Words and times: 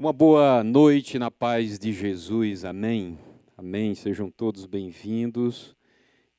Uma 0.00 0.12
boa 0.12 0.62
noite 0.62 1.18
na 1.18 1.28
paz 1.28 1.76
de 1.76 1.92
Jesus, 1.92 2.64
amém? 2.64 3.18
Amém. 3.56 3.96
Sejam 3.96 4.30
todos 4.30 4.64
bem-vindos 4.64 5.74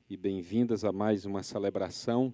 e 0.08 0.16
bem-vindas 0.16 0.82
a 0.82 0.90
mais 0.90 1.26
uma 1.26 1.42
celebração. 1.42 2.32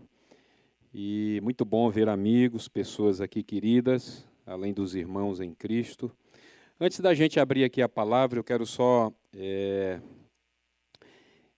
E 0.94 1.40
muito 1.42 1.64
bom 1.64 1.90
ver 1.90 2.08
amigos, 2.08 2.68
pessoas 2.68 3.20
aqui 3.20 3.42
queridas, 3.42 4.24
além 4.46 4.72
dos 4.72 4.94
irmãos 4.94 5.40
em 5.40 5.52
Cristo. 5.52 6.12
Antes 6.78 7.00
da 7.00 7.12
gente 7.12 7.40
abrir 7.40 7.64
aqui 7.64 7.82
a 7.82 7.88
palavra, 7.88 8.38
eu 8.38 8.44
quero 8.44 8.64
só. 8.64 9.12
É, 9.34 10.00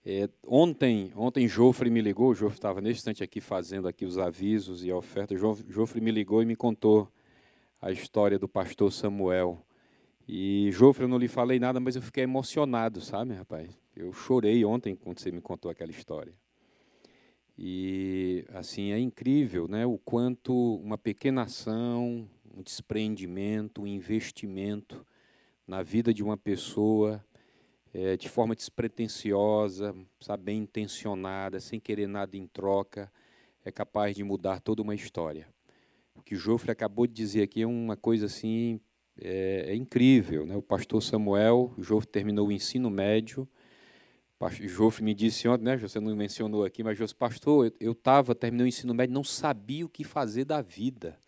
é, 0.03 0.31
ontem, 0.47 1.13
ontem 1.15 1.47
Jofre 1.47 1.91
me 1.91 2.01
ligou, 2.01 2.31
o 2.31 2.35
Jofre 2.35 2.57
estava 2.57 2.81
nesse 2.81 3.01
instante 3.01 3.23
aqui 3.23 3.39
fazendo 3.39 3.87
aqui 3.87 4.07
os 4.07 4.17
avisos 4.17 4.83
e 4.83 4.91
a 4.91 4.97
oferta. 4.97 5.37
Jofre 5.37 6.01
me 6.01 6.11
ligou 6.11 6.43
e 6.43 6.47
me 6.47 6.57
contou 6.57 7.07
a 7.81 7.91
história 7.91 8.39
do 8.39 8.49
pastor 8.49 8.93
Samuel. 8.93 9.65
E, 10.27 10.71
Jofre, 10.73 11.05
eu 11.05 11.09
não 11.09 11.19
lhe 11.19 11.29
falei 11.29 11.59
nada, 11.59 11.81
mas 11.81 11.97
eu 11.97 12.03
fiquei 12.03 12.25
emocionado, 12.25 13.01
sabe, 13.01 13.35
rapaz? 13.35 13.71
Eu 13.97 14.13
chorei 14.13 14.65
ontem 14.65 14.95
quando 14.95 15.19
você 15.19 15.31
me 15.31 15.41
contou 15.41 15.71
aquela 15.71 15.91
história. 15.91 16.35
E, 17.57 18.45
assim, 18.51 18.93
é 18.93 18.99
incrível 18.99 19.67
né, 19.67 19.85
o 19.87 19.99
quanto 19.99 20.77
uma 20.77 20.99
pequena 20.99 21.43
ação, 21.43 22.29
um 22.55 22.63
desprendimento, 22.63 23.83
um 23.83 23.87
investimento 23.87 25.05
na 25.67 25.83
vida 25.83 26.15
de 26.15 26.23
uma 26.23 26.37
pessoa, 26.37 27.25
é, 27.93 28.17
de 28.17 28.29
forma 28.29 28.55
despretensiosa, 28.55 29.95
sabe, 30.21 30.45
bem 30.45 30.59
intencionada, 30.61 31.59
sem 31.59 31.81
querer 31.81 32.07
nada 32.07 32.37
em 32.37 32.47
troca, 32.47 33.11
é 33.65 33.73
capaz 33.73 34.15
de 34.15 34.23
mudar 34.23 34.61
toda 34.61 34.83
uma 34.83 34.95
história. 34.95 35.49
O 36.19 36.23
que 36.23 36.35
o 36.35 36.39
Jofre 36.39 36.71
acabou 36.71 37.07
de 37.07 37.15
dizer 37.15 37.43
aqui 37.43 37.63
é 37.63 37.67
uma 37.67 37.97
coisa 37.97 38.27
assim 38.27 38.81
é, 39.21 39.67
é 39.69 39.75
incrível. 39.75 40.45
Né? 40.45 40.57
O 40.57 40.63
pastor 40.63 41.03
Samuel, 41.03 41.73
o 41.77 41.83
Jofre 41.83 42.09
terminou 42.09 42.49
o 42.49 42.53
ensino 42.53 42.91
médio. 42.91 43.49
O 44.41 44.69
Jofre 44.69 45.05
me 45.05 45.15
disse 45.15 45.49
ontem, 45.49 45.65
né, 45.65 45.77
você 45.77 45.99
não 45.99 46.15
mencionou 46.15 46.65
aqui, 46.65 46.85
mas 46.85 46.97
Jofre, 46.97 47.17
pastor, 47.17 47.73
eu 47.81 47.93
estava, 47.93 48.35
terminei 48.35 48.67
o 48.67 48.69
ensino 48.69 48.95
médio, 48.95 49.13
não 49.13 49.25
sabia 49.25 49.85
o 49.85 49.89
que 49.89 50.05
fazer 50.05 50.45
da 50.45 50.61
vida. 50.63 51.19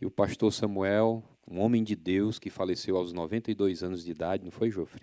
E 0.00 0.04
o 0.04 0.10
pastor 0.10 0.52
Samuel, 0.52 1.22
um 1.50 1.60
homem 1.60 1.82
de 1.82 1.96
Deus 1.96 2.38
que 2.38 2.50
faleceu 2.50 2.96
aos 2.96 3.12
92 3.12 3.82
anos 3.82 4.04
de 4.04 4.10
idade, 4.10 4.44
não 4.44 4.50
foi, 4.50 4.70
Jofre? 4.70 5.02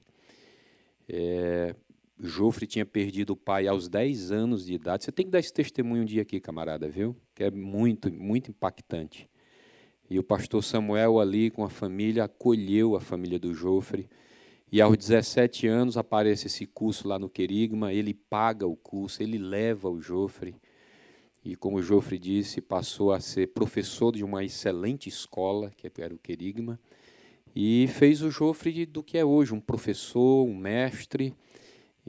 É, 1.08 1.76
Jofre 2.22 2.68
tinha 2.68 2.86
perdido 2.86 3.32
o 3.32 3.36
pai 3.36 3.68
aos 3.68 3.88
10 3.88 4.32
anos 4.32 4.66
de 4.66 4.74
idade. 4.74 5.06
Você 5.06 5.12
tem 5.12 5.26
que 5.26 5.32
dar 5.32 5.40
esse 5.40 5.54
testemunho 5.54 6.02
um 6.02 6.06
dia 6.06 6.22
aqui, 6.22 6.40
camarada, 6.40 6.90
viu? 6.90 7.16
Que 7.34 7.46
é 7.46 7.52
muito, 7.52 8.12
muito 8.12 8.52
impactante. 8.52 9.30
E 10.10 10.20
o 10.20 10.24
pastor 10.24 10.62
Samuel 10.62 11.20
ali 11.20 11.50
com 11.50 11.64
a 11.64 11.70
família 11.70 12.26
acolheu 12.26 12.96
a 12.96 13.00
família 13.00 13.40
do 13.40 13.54
Jofre. 13.54 14.10
E 14.72 14.82
aos 14.82 14.98
17 14.98 15.66
anos 15.66 15.98
aparece 15.98 16.48
esse 16.48 16.66
curso 16.66 17.08
lá 17.08 17.18
no 17.18 17.30
Querigma, 17.30 17.94
ele 17.94 18.14
paga 18.14 18.68
o 18.68 18.76
curso, 18.76 19.24
ele 19.24 19.38
leva 19.38 19.90
o 19.90 20.02
Jofre. 20.02 20.56
E 21.44 21.56
como 21.56 21.78
o 21.78 21.82
Jofre 21.82 22.20
disse, 22.20 22.60
passou 22.60 23.14
a 23.14 23.20
ser 23.20 23.48
professor 23.48 24.12
de 24.12 24.24
uma 24.24 24.44
excelente 24.44 25.08
escola, 25.08 25.72
que 25.76 25.90
era 26.02 26.14
o 26.14 26.20
Querigma, 26.20 26.80
e 27.56 27.88
fez 27.88 28.22
o 28.22 28.30
Jofre 28.30 28.86
do 28.86 29.02
que 29.02 29.18
é 29.18 29.24
hoje, 29.26 29.54
um 29.54 29.60
professor, 29.60 30.46
um 30.46 30.56
mestre, 30.56 31.34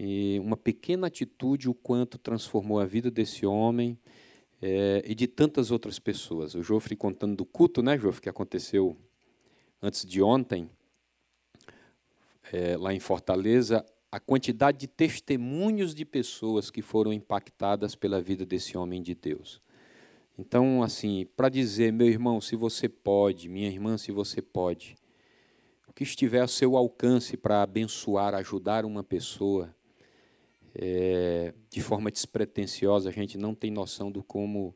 e 0.02 0.40
uma 0.40 0.56
pequena 0.56 1.08
atitude, 1.08 1.68
o 1.68 1.74
quanto 1.74 2.16
transformou 2.16 2.80
a 2.80 2.86
vida 2.86 3.10
desse 3.10 3.44
homem 3.44 3.98
é, 4.62 5.02
e 5.04 5.14
de 5.14 5.26
tantas 5.26 5.70
outras 5.70 5.98
pessoas. 5.98 6.54
O 6.54 6.62
Jofre 6.62 6.96
contando 6.96 7.36
do 7.36 7.44
culto, 7.44 7.82
né, 7.82 7.98
Jofre, 7.98 8.22
que 8.22 8.28
aconteceu 8.30 8.96
antes 9.82 10.06
de 10.06 10.22
ontem, 10.22 10.70
é, 12.50 12.78
lá 12.78 12.94
em 12.94 12.98
Fortaleza, 12.98 13.84
a 14.10 14.18
quantidade 14.18 14.78
de 14.78 14.86
testemunhos 14.86 15.94
de 15.94 16.06
pessoas 16.06 16.70
que 16.70 16.80
foram 16.80 17.12
impactadas 17.12 17.94
pela 17.94 18.22
vida 18.22 18.46
desse 18.46 18.78
homem 18.78 19.02
de 19.02 19.14
Deus. 19.14 19.60
Então, 20.38 20.82
assim, 20.82 21.26
para 21.36 21.50
dizer, 21.50 21.92
meu 21.92 22.06
irmão, 22.06 22.40
se 22.40 22.56
você 22.56 22.88
pode, 22.88 23.50
minha 23.50 23.68
irmã, 23.68 23.98
se 23.98 24.10
você 24.10 24.40
pode, 24.40 24.96
o 25.86 25.92
que 25.92 26.04
estiver 26.04 26.40
ao 26.40 26.48
seu 26.48 26.74
alcance 26.74 27.36
para 27.36 27.62
abençoar, 27.62 28.34
ajudar 28.34 28.86
uma 28.86 29.04
pessoa, 29.04 29.74
é, 30.74 31.54
de 31.68 31.80
forma 31.80 32.10
despretensiosa, 32.10 33.08
a 33.08 33.12
gente 33.12 33.36
não 33.36 33.54
tem 33.54 33.70
noção 33.70 34.10
do 34.10 34.22
como, 34.22 34.74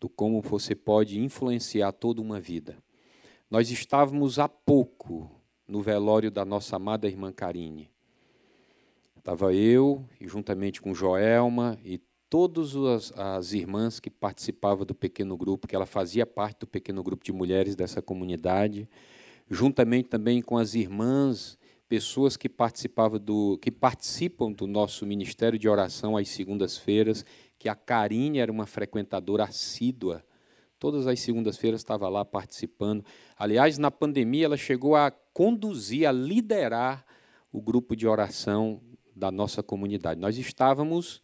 do 0.00 0.08
como 0.08 0.40
você 0.40 0.74
pode 0.74 1.18
influenciar 1.18 1.92
toda 1.92 2.20
uma 2.20 2.40
vida. 2.40 2.76
Nós 3.50 3.70
estávamos 3.70 4.38
há 4.38 4.48
pouco 4.48 5.30
no 5.66 5.80
velório 5.80 6.30
da 6.30 6.44
nossa 6.44 6.76
amada 6.76 7.06
irmã 7.06 7.32
Karine. 7.32 7.90
Estava 9.16 9.54
eu, 9.54 10.04
e 10.20 10.28
juntamente 10.28 10.82
com 10.82 10.94
Joelma 10.94 11.78
e 11.84 12.00
todas 12.28 12.74
as, 12.76 13.12
as 13.16 13.52
irmãs 13.52 14.00
que 14.00 14.10
participavam 14.10 14.84
do 14.84 14.94
pequeno 14.94 15.36
grupo, 15.36 15.66
que 15.66 15.74
ela 15.76 15.86
fazia 15.86 16.26
parte 16.26 16.60
do 16.60 16.66
pequeno 16.66 17.02
grupo 17.02 17.24
de 17.24 17.32
mulheres 17.32 17.74
dessa 17.74 18.02
comunidade, 18.02 18.88
juntamente 19.48 20.08
também 20.08 20.42
com 20.42 20.58
as 20.58 20.74
irmãs 20.74 21.56
pessoas 21.88 22.36
que 22.36 22.48
participavam 22.48 23.18
do 23.18 23.58
que 23.58 23.70
participam 23.70 24.50
do 24.50 24.66
nosso 24.66 25.04
ministério 25.06 25.58
de 25.58 25.68
oração 25.68 26.16
às 26.16 26.28
segundas-feiras, 26.28 27.24
que 27.58 27.68
a 27.68 27.74
Karine 27.74 28.38
era 28.38 28.50
uma 28.50 28.66
frequentadora 28.66 29.44
assídua. 29.44 30.24
Todas 30.78 31.06
as 31.06 31.20
segundas-feiras 31.20 31.80
estava 31.80 32.08
lá 32.08 32.24
participando. 32.24 33.04
Aliás, 33.38 33.78
na 33.78 33.90
pandemia 33.90 34.46
ela 34.46 34.56
chegou 34.56 34.96
a 34.96 35.10
conduzir, 35.10 36.06
a 36.06 36.12
liderar 36.12 37.04
o 37.52 37.62
grupo 37.62 37.94
de 37.94 38.06
oração 38.06 38.80
da 39.14 39.30
nossa 39.30 39.62
comunidade. 39.62 40.20
Nós 40.20 40.36
estávamos 40.36 41.22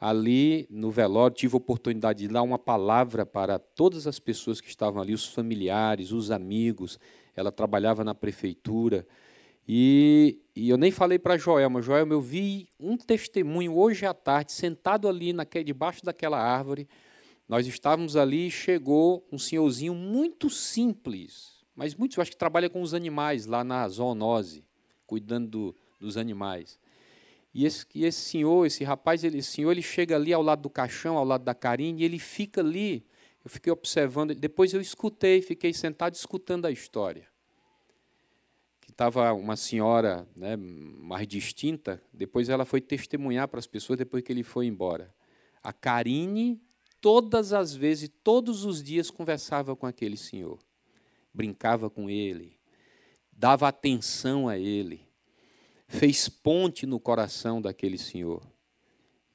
ali 0.00 0.66
no 0.70 0.90
velório, 0.90 1.36
tive 1.36 1.54
a 1.54 1.58
oportunidade 1.58 2.20
de 2.20 2.28
dar 2.28 2.42
uma 2.42 2.58
palavra 2.58 3.24
para 3.24 3.58
todas 3.58 4.06
as 4.06 4.18
pessoas 4.18 4.60
que 4.60 4.68
estavam 4.68 5.00
ali, 5.00 5.14
os 5.14 5.26
familiares, 5.26 6.12
os 6.12 6.30
amigos. 6.30 6.98
Ela 7.34 7.52
trabalhava 7.52 8.04
na 8.04 8.14
prefeitura. 8.14 9.06
E, 9.68 10.38
e 10.54 10.68
eu 10.68 10.76
nem 10.76 10.92
falei 10.92 11.18
para 11.18 11.36
Joel, 11.36 11.68
mas 11.68 11.84
Joel, 11.84 12.06
eu 12.06 12.20
vi 12.20 12.68
um 12.78 12.96
testemunho 12.96 13.76
hoje 13.76 14.06
à 14.06 14.14
tarde, 14.14 14.52
sentado 14.52 15.08
ali 15.08 15.32
naquele, 15.32 15.64
debaixo 15.64 16.04
daquela 16.04 16.38
árvore. 16.38 16.88
Nós 17.48 17.66
estávamos 17.66 18.16
ali 18.16 18.46
e 18.46 18.50
chegou 18.50 19.26
um 19.30 19.38
senhorzinho 19.38 19.94
muito 19.94 20.48
simples, 20.48 21.64
mas 21.74 21.94
muito, 21.94 22.16
eu 22.16 22.22
acho 22.22 22.30
que 22.30 22.36
trabalha 22.36 22.70
com 22.70 22.80
os 22.80 22.94
animais 22.94 23.46
lá 23.46 23.64
na 23.64 23.88
zoonose, 23.88 24.64
cuidando 25.04 25.48
do, 25.48 25.76
dos 26.00 26.16
animais. 26.16 26.78
E 27.52 27.64
esse, 27.64 27.86
e 27.94 28.04
esse 28.04 28.20
senhor, 28.20 28.66
esse 28.66 28.84
rapaz, 28.84 29.24
ele, 29.24 29.38
esse 29.38 29.50
senhor, 29.50 29.72
ele 29.72 29.82
chega 29.82 30.14
ali 30.14 30.32
ao 30.32 30.42
lado 30.42 30.62
do 30.62 30.70
caixão, 30.70 31.16
ao 31.16 31.24
lado 31.24 31.42
da 31.42 31.54
Karine, 31.54 32.02
e 32.02 32.04
ele 32.04 32.18
fica 32.18 32.60
ali. 32.60 33.04
Eu 33.42 33.50
fiquei 33.50 33.72
observando, 33.72 34.34
depois 34.34 34.74
eu 34.74 34.80
escutei, 34.80 35.40
fiquei 35.40 35.72
sentado 35.72 36.14
escutando 36.14 36.66
a 36.66 36.70
história 36.70 37.26
estava 38.96 39.30
uma 39.34 39.56
senhora 39.56 40.26
né, 40.34 40.56
mais 40.56 41.28
distinta, 41.28 42.02
depois 42.10 42.48
ela 42.48 42.64
foi 42.64 42.80
testemunhar 42.80 43.46
para 43.46 43.58
as 43.58 43.66
pessoas 43.66 43.98
depois 43.98 44.22
que 44.22 44.32
ele 44.32 44.42
foi 44.42 44.64
embora. 44.64 45.14
A 45.62 45.70
Karine, 45.70 46.58
todas 46.98 47.52
as 47.52 47.74
vezes, 47.74 48.10
todos 48.24 48.64
os 48.64 48.82
dias, 48.82 49.10
conversava 49.10 49.76
com 49.76 49.84
aquele 49.84 50.16
senhor, 50.16 50.58
brincava 51.32 51.90
com 51.90 52.08
ele, 52.08 52.58
dava 53.30 53.68
atenção 53.68 54.48
a 54.48 54.56
ele, 54.56 55.06
fez 55.86 56.26
ponte 56.26 56.86
no 56.86 56.98
coração 56.98 57.60
daquele 57.60 57.98
senhor. 57.98 58.42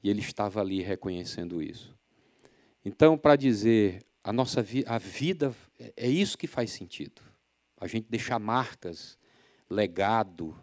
E 0.02 0.10
ele 0.10 0.22
estava 0.22 0.60
ali 0.60 0.82
reconhecendo 0.82 1.62
isso. 1.62 1.96
Então, 2.84 3.16
para 3.16 3.36
dizer, 3.36 4.04
a 4.24 4.32
nossa 4.32 4.60
vi 4.60 4.82
a 4.88 4.98
vida 4.98 5.54
é 5.96 6.08
isso 6.08 6.36
que 6.36 6.48
faz 6.48 6.72
sentido. 6.72 7.22
A 7.78 7.86
gente 7.86 8.08
deixar 8.10 8.40
marcas 8.40 9.16
legado, 9.72 10.54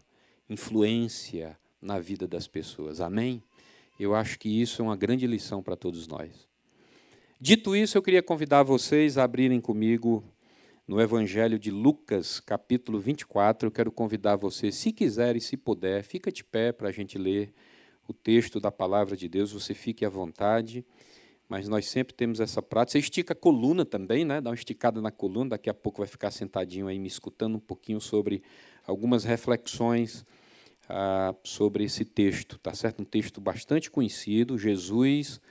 influência 0.48 1.58
na 1.82 2.00
vida 2.00 2.28
das 2.28 2.48
pessoas. 2.48 3.02
Amém? 3.02 3.42
Eu 4.00 4.16
acho 4.16 4.38
que 4.38 4.48
isso 4.48 4.82
é 4.82 4.86
uma 4.86 4.96
grande 4.96 5.26
lição 5.26 5.64
para 5.64 5.76
todos 5.76 6.08
nós. 6.08 6.48
Dito 7.42 7.76
isso, 7.76 7.98
eu 7.98 8.02
queria 8.02 8.22
convidar 8.22 8.64
vocês 8.64 9.18
a 9.18 9.24
abrirem 9.24 9.60
comigo 9.60 10.24
no 10.88 11.02
Evangelho 11.02 11.58
de 11.58 11.72
Lucas, 11.72 12.40
capítulo 12.40 13.00
24. 13.00 13.68
Eu 13.68 13.72
quero 13.72 13.92
convidar 13.92 14.36
você, 14.36 14.72
se 14.72 14.92
quiser 14.92 15.36
e 15.36 15.42
se 15.42 15.58
puder, 15.58 16.04
fica 16.04 16.32
de 16.32 16.44
pé 16.44 16.72
para 16.72 16.90
a 16.90 16.92
gente 16.92 17.18
ler 17.18 17.52
o 18.08 18.14
texto 18.14 18.60
da 18.60 18.72
palavra 18.72 19.18
de 19.18 19.28
Deus. 19.28 19.52
Você 19.52 19.74
fique 19.74 20.06
à 20.06 20.10
vontade 20.10 20.86
mas 21.50 21.68
nós 21.68 21.88
sempre 21.88 22.14
temos 22.14 22.40
essa 22.40 22.62
prática. 22.62 22.94
Você 22.94 23.00
estica 23.00 23.34
a 23.34 23.36
coluna 23.36 23.84
também, 23.84 24.24
né? 24.24 24.40
dá 24.40 24.52
uma 24.52 24.56
esticada 24.56 25.02
na 25.02 25.12
coluna, 25.12 25.50
daqui 25.52 25.70
a 25.70 25.74
pouco 25.74 25.98
vai 25.98 26.08
ficar 26.08 26.32
sentadinho 26.32 26.88
aí 26.88 26.98
me 26.98 27.08
escutando 27.08 27.56
um 27.56 27.60
pouquinho 27.60 28.00
sobre 28.00 28.42
algumas 28.86 29.26
reflexões 29.26 30.24
ah, 30.88 31.36
sobre 31.44 31.84
esse 31.84 32.06
texto, 32.06 32.58
tá 32.60 32.74
certo? 32.74 33.02
Um 33.02 33.06
texto 33.06 33.42
bastante 33.42 33.92
conhecido, 33.92 34.58
Jesus 34.58 35.42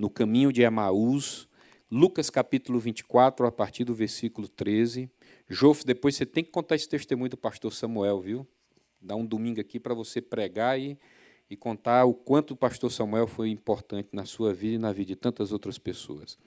no 0.00 0.08
caminho 0.08 0.50
de 0.50 0.62
Emaús, 0.62 1.46
Lucas 1.90 2.30
capítulo 2.30 2.80
24, 2.80 3.46
a 3.46 3.52
partir 3.52 3.84
do 3.84 3.94
versículo 3.94 4.48
13. 4.48 5.10
Jof, 5.46 5.84
depois 5.84 6.16
você 6.16 6.24
tem 6.24 6.42
que 6.42 6.50
contar 6.50 6.76
esse 6.76 6.88
testemunho 6.88 7.28
do 7.28 7.36
pastor 7.36 7.70
Samuel, 7.70 8.18
viu? 8.18 8.46
Dá 8.98 9.14
um 9.14 9.26
domingo 9.26 9.60
aqui 9.60 9.78
para 9.78 9.92
você 9.92 10.22
pregar 10.22 10.80
e, 10.80 10.98
e 11.50 11.56
contar 11.56 12.04
o 12.04 12.14
quanto 12.14 12.52
o 12.52 12.56
pastor 12.56 12.92
Samuel 12.92 13.26
foi 13.26 13.50
importante 13.50 14.10
na 14.12 14.24
sua 14.24 14.54
vida 14.54 14.76
e 14.76 14.78
na 14.78 14.92
vida 14.92 15.08
de 15.08 15.16
tantas 15.16 15.50
outras 15.50 15.76
pessoas. 15.78 16.38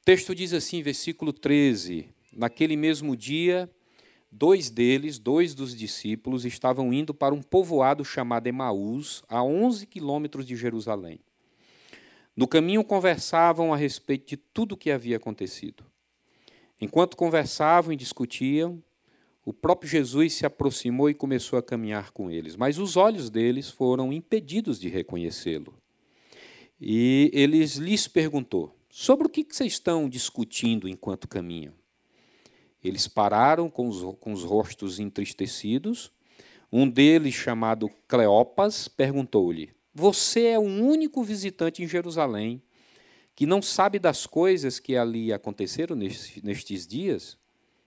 O 0.00 0.04
texto 0.04 0.34
diz 0.34 0.54
assim, 0.54 0.82
versículo 0.82 1.32
13: 1.32 2.08
Naquele 2.32 2.74
mesmo 2.74 3.14
dia, 3.14 3.70
dois 4.30 4.70
deles, 4.70 5.18
dois 5.18 5.54
dos 5.54 5.76
discípulos, 5.76 6.46
estavam 6.46 6.92
indo 6.92 7.12
para 7.12 7.34
um 7.34 7.42
povoado 7.42 8.04
chamado 8.04 8.46
Emaús, 8.46 9.22
a 9.28 9.44
11 9.44 9.86
quilômetros 9.86 10.46
de 10.46 10.56
Jerusalém. 10.56 11.20
No 12.34 12.48
caminho 12.48 12.82
conversavam 12.82 13.74
a 13.74 13.76
respeito 13.76 14.30
de 14.30 14.38
tudo 14.38 14.72
o 14.72 14.76
que 14.78 14.90
havia 14.90 15.18
acontecido. 15.18 15.84
Enquanto 16.80 17.16
conversavam 17.16 17.92
e 17.92 17.96
discutiam, 17.96 18.82
o 19.44 19.52
próprio 19.52 19.90
Jesus 19.90 20.34
se 20.34 20.46
aproximou 20.46 21.10
e 21.10 21.14
começou 21.14 21.58
a 21.58 21.62
caminhar 21.62 22.12
com 22.12 22.30
eles, 22.30 22.54
mas 22.54 22.78
os 22.78 22.96
olhos 22.96 23.28
deles 23.28 23.68
foram 23.68 24.12
impedidos 24.12 24.78
de 24.78 24.88
reconhecê-lo. 24.88 25.74
E 26.80 27.30
eles 27.32 27.76
lhes 27.76 28.06
perguntou: 28.06 28.76
Sobre 28.88 29.26
o 29.26 29.30
que 29.30 29.44
vocês 29.48 29.72
estão 29.72 30.08
discutindo 30.08 30.88
enquanto 30.88 31.26
caminham? 31.26 31.74
Eles 32.82 33.08
pararam 33.08 33.70
com 33.70 33.88
os, 33.88 34.16
com 34.18 34.32
os 34.32 34.44
rostos 34.44 34.98
entristecidos. 35.00 36.12
Um 36.70 36.88
deles, 36.88 37.34
chamado 37.34 37.90
Cleopas, 38.06 38.86
perguntou-lhe: 38.86 39.70
Você 39.94 40.46
é 40.46 40.58
o 40.58 40.62
único 40.62 41.22
visitante 41.22 41.82
em 41.82 41.88
Jerusalém 41.88 42.62
que 43.34 43.46
não 43.46 43.62
sabe 43.62 43.98
das 43.98 44.26
coisas 44.26 44.78
que 44.78 44.96
ali 44.96 45.32
aconteceram 45.32 45.96
nestes 45.96 46.86
dias? 46.86 47.38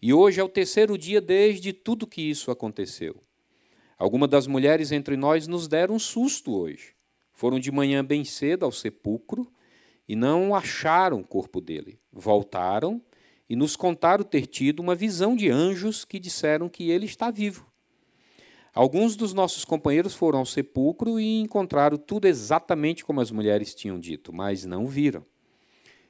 E 0.00 0.12
hoje 0.12 0.40
é 0.40 0.44
o 0.44 0.48
terceiro 0.48 0.96
dia 0.96 1.20
desde 1.20 1.72
tudo 1.72 2.06
que 2.06 2.22
isso 2.22 2.50
aconteceu. 2.50 3.20
Algumas 3.98 4.28
das 4.28 4.46
mulheres 4.46 4.92
entre 4.92 5.16
nós 5.16 5.48
nos 5.48 5.66
deram 5.66 5.96
um 5.96 5.98
susto 5.98 6.54
hoje. 6.54 6.94
Foram 7.32 7.58
de 7.58 7.72
manhã 7.72 8.04
bem 8.04 8.24
cedo 8.24 8.64
ao 8.64 8.70
sepulcro 8.70 9.50
e 10.08 10.14
não 10.14 10.54
acharam 10.54 11.20
o 11.20 11.24
corpo 11.24 11.60
dele. 11.60 11.98
Voltaram 12.12 13.02
e 13.48 13.56
nos 13.56 13.74
contaram 13.74 14.22
ter 14.22 14.46
tido 14.46 14.80
uma 14.80 14.94
visão 14.94 15.34
de 15.34 15.50
anjos 15.50 16.04
que 16.04 16.20
disseram 16.20 16.68
que 16.68 16.90
ele 16.90 17.06
está 17.06 17.30
vivo. 17.30 17.66
Alguns 18.72 19.16
dos 19.16 19.34
nossos 19.34 19.64
companheiros 19.64 20.14
foram 20.14 20.38
ao 20.38 20.46
sepulcro 20.46 21.18
e 21.18 21.40
encontraram 21.40 21.96
tudo 21.96 22.26
exatamente 22.26 23.04
como 23.04 23.20
as 23.20 23.32
mulheres 23.32 23.74
tinham 23.74 23.98
dito, 23.98 24.32
mas 24.32 24.64
não 24.64 24.86
viram. 24.86 25.26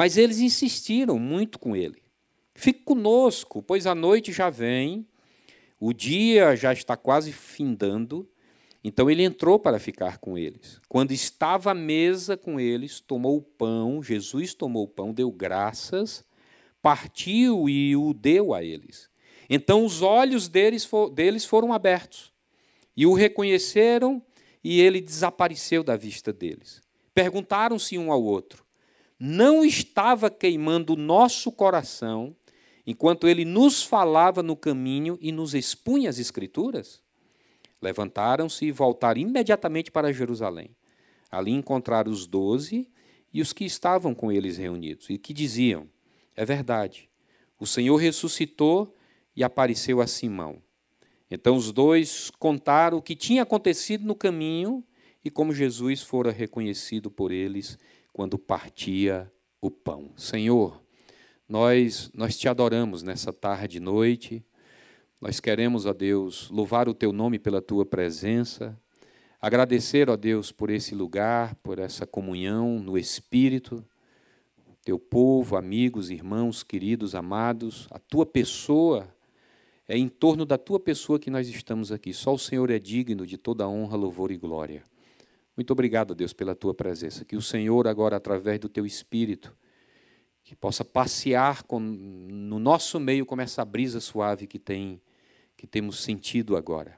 Mas 0.00 0.16
eles 0.16 0.38
insistiram 0.40 1.18
muito 1.18 1.58
com 1.58 1.76
ele. 1.76 2.02
Fique 2.54 2.84
conosco, 2.84 3.62
pois 3.62 3.86
a 3.86 3.94
noite 3.94 4.32
já 4.32 4.48
vem, 4.48 5.06
o 5.78 5.92
dia 5.92 6.56
já 6.56 6.72
está 6.72 6.96
quase 6.96 7.32
findando. 7.32 8.26
Então 8.82 9.10
ele 9.10 9.22
entrou 9.22 9.58
para 9.58 9.78
ficar 9.78 10.16
com 10.16 10.38
eles. 10.38 10.80
Quando 10.88 11.12
estava 11.12 11.72
à 11.72 11.74
mesa 11.74 12.34
com 12.34 12.58
eles, 12.58 12.98
tomou 12.98 13.36
o 13.36 13.42
pão, 13.42 14.02
Jesus 14.02 14.54
tomou 14.54 14.84
o 14.84 14.88
pão, 14.88 15.12
deu 15.12 15.30
graças, 15.30 16.24
partiu 16.80 17.68
e 17.68 17.94
o 17.94 18.14
deu 18.14 18.54
a 18.54 18.64
eles. 18.64 19.10
Então 19.50 19.84
os 19.84 20.00
olhos 20.00 20.48
deles, 20.48 20.88
deles 21.12 21.44
foram 21.44 21.74
abertos 21.74 22.32
e 22.96 23.04
o 23.04 23.12
reconheceram 23.12 24.22
e 24.64 24.80
ele 24.80 24.98
desapareceu 24.98 25.84
da 25.84 25.94
vista 25.94 26.32
deles. 26.32 26.80
Perguntaram-se 27.12 27.98
um 27.98 28.10
ao 28.10 28.22
outro: 28.22 28.64
Não 29.22 29.62
estava 29.62 30.30
queimando 30.30 30.94
o 30.94 30.96
nosso 30.96 31.52
coração 31.52 32.34
enquanto 32.86 33.28
ele 33.28 33.44
nos 33.44 33.82
falava 33.82 34.42
no 34.42 34.56
caminho 34.56 35.18
e 35.20 35.30
nos 35.30 35.52
expunha 35.52 36.08
as 36.08 36.18
Escrituras? 36.18 37.02
Levantaram-se 37.82 38.64
e 38.64 38.72
voltaram 38.72 39.20
imediatamente 39.20 39.90
para 39.90 40.10
Jerusalém. 40.10 40.74
Ali 41.30 41.50
encontraram 41.50 42.10
os 42.10 42.26
doze 42.26 42.88
e 43.30 43.42
os 43.42 43.52
que 43.52 43.66
estavam 43.66 44.14
com 44.14 44.32
eles 44.32 44.56
reunidos, 44.56 45.10
e 45.10 45.18
que 45.18 45.34
diziam: 45.34 45.86
É 46.34 46.44
verdade, 46.46 47.10
o 47.58 47.66
Senhor 47.66 47.96
ressuscitou 47.96 48.96
e 49.36 49.44
apareceu 49.44 50.00
a 50.00 50.06
Simão. 50.06 50.62
Então 51.30 51.56
os 51.56 51.72
dois 51.72 52.30
contaram 52.38 52.96
o 52.96 53.02
que 53.02 53.14
tinha 53.14 53.42
acontecido 53.42 54.06
no 54.06 54.14
caminho 54.14 54.82
e 55.22 55.30
como 55.30 55.54
Jesus 55.54 56.02
fora 56.02 56.32
reconhecido 56.32 57.10
por 57.10 57.30
eles 57.30 57.78
quando 58.12 58.38
partia 58.38 59.30
o 59.60 59.70
pão. 59.70 60.10
Senhor, 60.16 60.80
nós 61.48 62.10
nós 62.14 62.38
te 62.38 62.48
adoramos 62.48 63.02
nessa 63.02 63.32
tarde 63.32 63.78
e 63.78 63.80
noite. 63.80 64.44
Nós 65.20 65.38
queremos, 65.38 65.84
ó 65.84 65.92
Deus, 65.92 66.48
louvar 66.50 66.88
o 66.88 66.94
teu 66.94 67.12
nome 67.12 67.38
pela 67.38 67.60
tua 67.60 67.84
presença, 67.84 68.78
agradecer, 69.38 70.08
ó 70.08 70.16
Deus, 70.16 70.50
por 70.50 70.70
esse 70.70 70.94
lugar, 70.94 71.54
por 71.56 71.78
essa 71.78 72.06
comunhão 72.06 72.78
no 72.78 72.96
Espírito, 72.96 73.84
teu 74.82 74.98
povo, 74.98 75.56
amigos, 75.56 76.10
irmãos, 76.10 76.62
queridos, 76.62 77.14
amados, 77.14 77.86
a 77.90 77.98
tua 77.98 78.24
pessoa, 78.24 79.14
é 79.86 79.98
em 79.98 80.08
torno 80.08 80.46
da 80.46 80.56
tua 80.56 80.80
pessoa 80.80 81.18
que 81.18 81.30
nós 81.30 81.48
estamos 81.48 81.92
aqui. 81.92 82.14
Só 82.14 82.32
o 82.32 82.38
Senhor 82.38 82.70
é 82.70 82.78
digno 82.78 83.26
de 83.26 83.36
toda 83.36 83.68
honra, 83.68 83.96
louvor 83.96 84.30
e 84.30 84.38
glória. 84.38 84.82
Muito 85.60 85.74
obrigado, 85.74 86.14
Deus, 86.14 86.32
pela 86.32 86.54
tua 86.54 86.72
presença. 86.72 87.22
Que 87.22 87.36
o 87.36 87.42
Senhor, 87.42 87.86
agora, 87.86 88.16
através 88.16 88.58
do 88.58 88.66
teu 88.66 88.86
Espírito, 88.86 89.54
que 90.42 90.56
possa 90.56 90.82
passear 90.82 91.64
com, 91.64 91.78
no 91.78 92.58
nosso 92.58 92.98
meio 92.98 93.26
como 93.26 93.42
essa 93.42 93.62
brisa 93.62 94.00
suave 94.00 94.46
que 94.46 94.58
tem 94.58 95.02
que 95.58 95.66
temos 95.66 96.02
sentido 96.02 96.56
agora. 96.56 96.96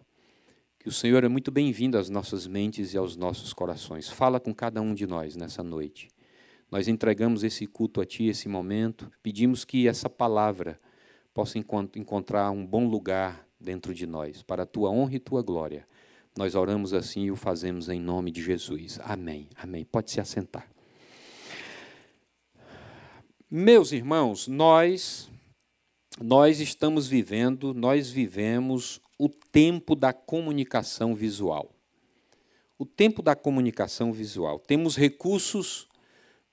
Que 0.78 0.88
o 0.88 0.92
Senhor 0.92 1.24
é 1.24 1.28
muito 1.28 1.50
bem-vindo 1.50 1.98
às 1.98 2.08
nossas 2.08 2.46
mentes 2.46 2.94
e 2.94 2.96
aos 2.96 3.16
nossos 3.16 3.52
corações. 3.52 4.08
Fala 4.08 4.38
com 4.38 4.54
cada 4.54 4.80
um 4.80 4.94
de 4.94 5.08
nós 5.08 5.34
nessa 5.34 5.64
noite. 5.64 6.08
Nós 6.70 6.86
entregamos 6.86 7.42
esse 7.42 7.66
culto 7.66 8.00
a 8.00 8.06
Ti, 8.06 8.26
esse 8.26 8.48
momento. 8.48 9.10
Pedimos 9.24 9.64
que 9.64 9.88
essa 9.88 10.08
palavra 10.08 10.80
possa 11.34 11.58
encontrar 11.58 12.52
um 12.52 12.64
bom 12.64 12.86
lugar 12.86 13.44
dentro 13.58 13.92
de 13.92 14.06
nós, 14.06 14.40
para 14.40 14.62
a 14.62 14.66
Tua 14.66 14.88
honra 14.88 15.16
e 15.16 15.18
Tua 15.18 15.42
glória. 15.42 15.84
Nós 16.36 16.54
oramos 16.54 16.94
assim 16.94 17.24
e 17.24 17.30
o 17.30 17.36
fazemos 17.36 17.88
em 17.88 18.00
nome 18.00 18.30
de 18.30 18.42
Jesus. 18.42 18.98
Amém. 19.02 19.48
Amém. 19.54 19.84
Pode 19.84 20.10
se 20.10 20.20
assentar. 20.20 20.66
Meus 23.50 23.92
irmãos, 23.92 24.48
nós 24.48 25.30
nós 26.20 26.60
estamos 26.60 27.06
vivendo, 27.06 27.72
nós 27.74 28.10
vivemos 28.10 29.00
o 29.18 29.28
tempo 29.28 29.94
da 29.94 30.12
comunicação 30.12 31.14
visual. 31.14 31.70
O 32.78 32.86
tempo 32.86 33.22
da 33.22 33.36
comunicação 33.36 34.12
visual. 34.12 34.58
Temos 34.58 34.96
recursos 34.96 35.88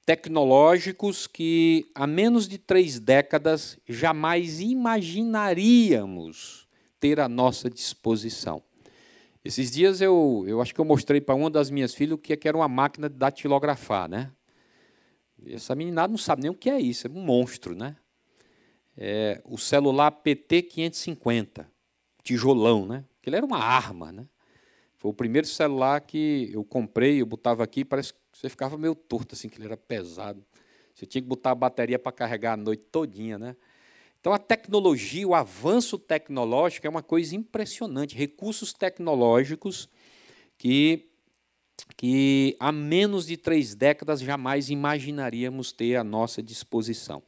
tecnológicos 0.05 1.27
que 1.27 1.91
há 1.93 2.07
menos 2.07 2.47
de 2.47 2.57
três 2.57 2.99
décadas 2.99 3.77
jamais 3.87 4.59
imaginaríamos 4.59 6.67
ter 6.99 7.19
à 7.19 7.29
nossa 7.29 7.69
disposição. 7.69 8.63
Esses 9.43 9.71
dias 9.71 10.01
eu, 10.01 10.43
eu 10.47 10.61
acho 10.61 10.73
que 10.73 10.81
eu 10.81 10.85
mostrei 10.85 11.21
para 11.21 11.35
uma 11.35 11.49
das 11.49 11.69
minhas 11.69 11.93
filhas 11.93 12.15
o 12.15 12.17
que 12.17 12.47
era 12.47 12.57
uma 12.57 12.67
máquina 12.67 13.09
de 13.09 13.15
datilografar, 13.15 14.09
né? 14.09 14.31
Essa 15.45 15.73
meninada 15.75 16.09
não 16.09 16.17
sabe 16.17 16.41
nem 16.41 16.51
o 16.51 16.55
que 16.55 16.69
é 16.69 16.79
isso, 16.79 17.07
é 17.07 17.09
um 17.09 17.21
monstro, 17.23 17.73
né? 17.75 17.95
é, 18.99 19.41
o 19.45 19.57
celular 19.57 20.11
PT 20.11 20.63
550. 20.63 21.71
tijolão, 22.21 22.85
né? 22.85 23.05
Ele 23.25 23.37
era 23.37 23.45
uma 23.45 23.59
arma, 23.59 24.11
né? 24.11 24.27
Foi 24.97 25.11
o 25.11 25.13
primeiro 25.13 25.47
celular 25.47 26.01
que 26.01 26.49
eu 26.51 26.63
comprei, 26.63 27.21
eu 27.21 27.25
botava 27.25 27.63
aqui, 27.63 27.85
parece 27.85 28.11
que 28.13 28.19
você 28.33 28.49
ficava 28.49 28.77
meio 28.77 28.93
torto, 28.93 29.35
assim, 29.35 29.47
que 29.47 29.57
ele 29.57 29.65
era 29.65 29.77
pesado. 29.77 30.43
Você 30.93 31.05
tinha 31.05 31.21
que 31.21 31.27
botar 31.27 31.51
a 31.51 31.55
bateria 31.55 31.97
para 31.97 32.11
carregar 32.11 32.53
a 32.53 32.57
noite 32.57 32.83
todinha, 32.91 33.37
né? 33.37 33.55
Então, 34.19 34.33
a 34.33 34.37
tecnologia, 34.37 35.27
o 35.27 35.33
avanço 35.33 35.97
tecnológico 35.97 36.85
é 36.85 36.89
uma 36.89 37.01
coisa 37.03 37.35
impressionante. 37.35 38.15
Recursos 38.15 38.73
tecnológicos 38.73 39.87
que, 40.57 41.07
que 41.95 42.55
há 42.59 42.71
menos 42.71 43.25
de 43.25 43.37
três 43.37 43.73
décadas 43.73 44.19
jamais 44.19 44.69
imaginaríamos 44.69 45.71
ter 45.71 45.95
à 45.95 46.03
nossa 46.03 46.43
disposição. 46.43 47.23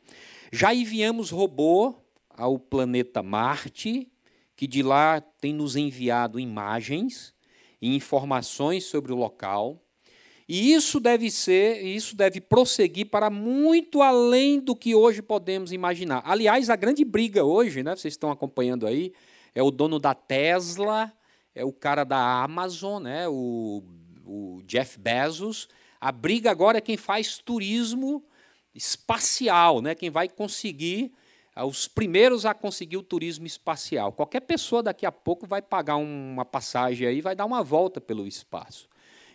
Já 0.52 0.74
enviamos 0.74 1.30
robô 1.30 1.96
ao 2.30 2.60
planeta 2.60 3.24
Marte, 3.24 4.12
que 4.56 4.68
de 4.68 4.84
lá 4.84 5.22
tem 5.22 5.54
nos 5.54 5.78
enviado 5.78 6.40
imagens 6.40 7.34
e 7.82 7.96
informações 7.96 8.84
sobre 8.84 9.14
o 9.14 9.16
local. 9.16 9.82
E 10.48 10.74
isso 10.74 11.00
deve 11.00 11.30
ser, 11.32 11.82
isso 11.84 12.16
deve 12.16 12.42
prosseguir 12.42 13.10
para 13.10 13.30
muito 13.30 14.02
além 14.02 14.60
do 14.60 14.76
que 14.76 14.94
hoje 14.94 15.22
podemos 15.22 15.72
imaginar. 15.72 16.22
Aliás, 16.26 16.70
a 16.70 16.76
grande 16.76 17.06
briga 17.06 17.44
hoje, 17.44 17.84
né, 17.84 17.96
vocês 17.96 18.14
estão 18.14 18.32
acompanhando 18.32 18.86
aí, 18.86 19.14
é 19.54 19.62
o 19.64 19.72
dono 19.72 20.00
da 20.00 20.14
Tesla, 20.14 21.12
é 21.54 21.64
o 21.64 21.72
cara 21.72 22.04
da 22.04 22.44
Amazon, 22.44 23.04
né, 23.04 23.28
o, 23.28 23.84
o 24.26 24.62
Jeff 24.66 25.00
Bezos. 25.00 25.68
A 26.00 26.12
briga 26.12 26.50
agora 26.50 26.80
é 26.80 26.82
quem 26.82 26.98
faz 26.98 27.38
turismo 27.38 28.24
espacial, 28.74 29.82
né, 29.82 29.96
quem 29.96 30.10
vai 30.10 30.28
conseguir 30.28 31.14
ah, 31.54 31.66
os 31.66 31.88
primeiros 31.88 32.46
a 32.46 32.54
conseguir 32.54 32.98
o 32.98 33.04
turismo 33.04 33.46
espacial. 33.46 34.14
Qualquer 34.14 34.42
pessoa 34.42 34.82
daqui 34.82 35.06
a 35.06 35.12
pouco 35.12 35.46
vai 35.46 35.62
pagar 35.62 35.98
uma 35.98 36.46
passagem 36.46 37.08
aí, 37.08 37.22
vai 37.22 37.36
dar 37.36 37.46
uma 37.46 37.64
volta 37.64 38.00
pelo 38.00 38.26
espaço. 38.26 38.88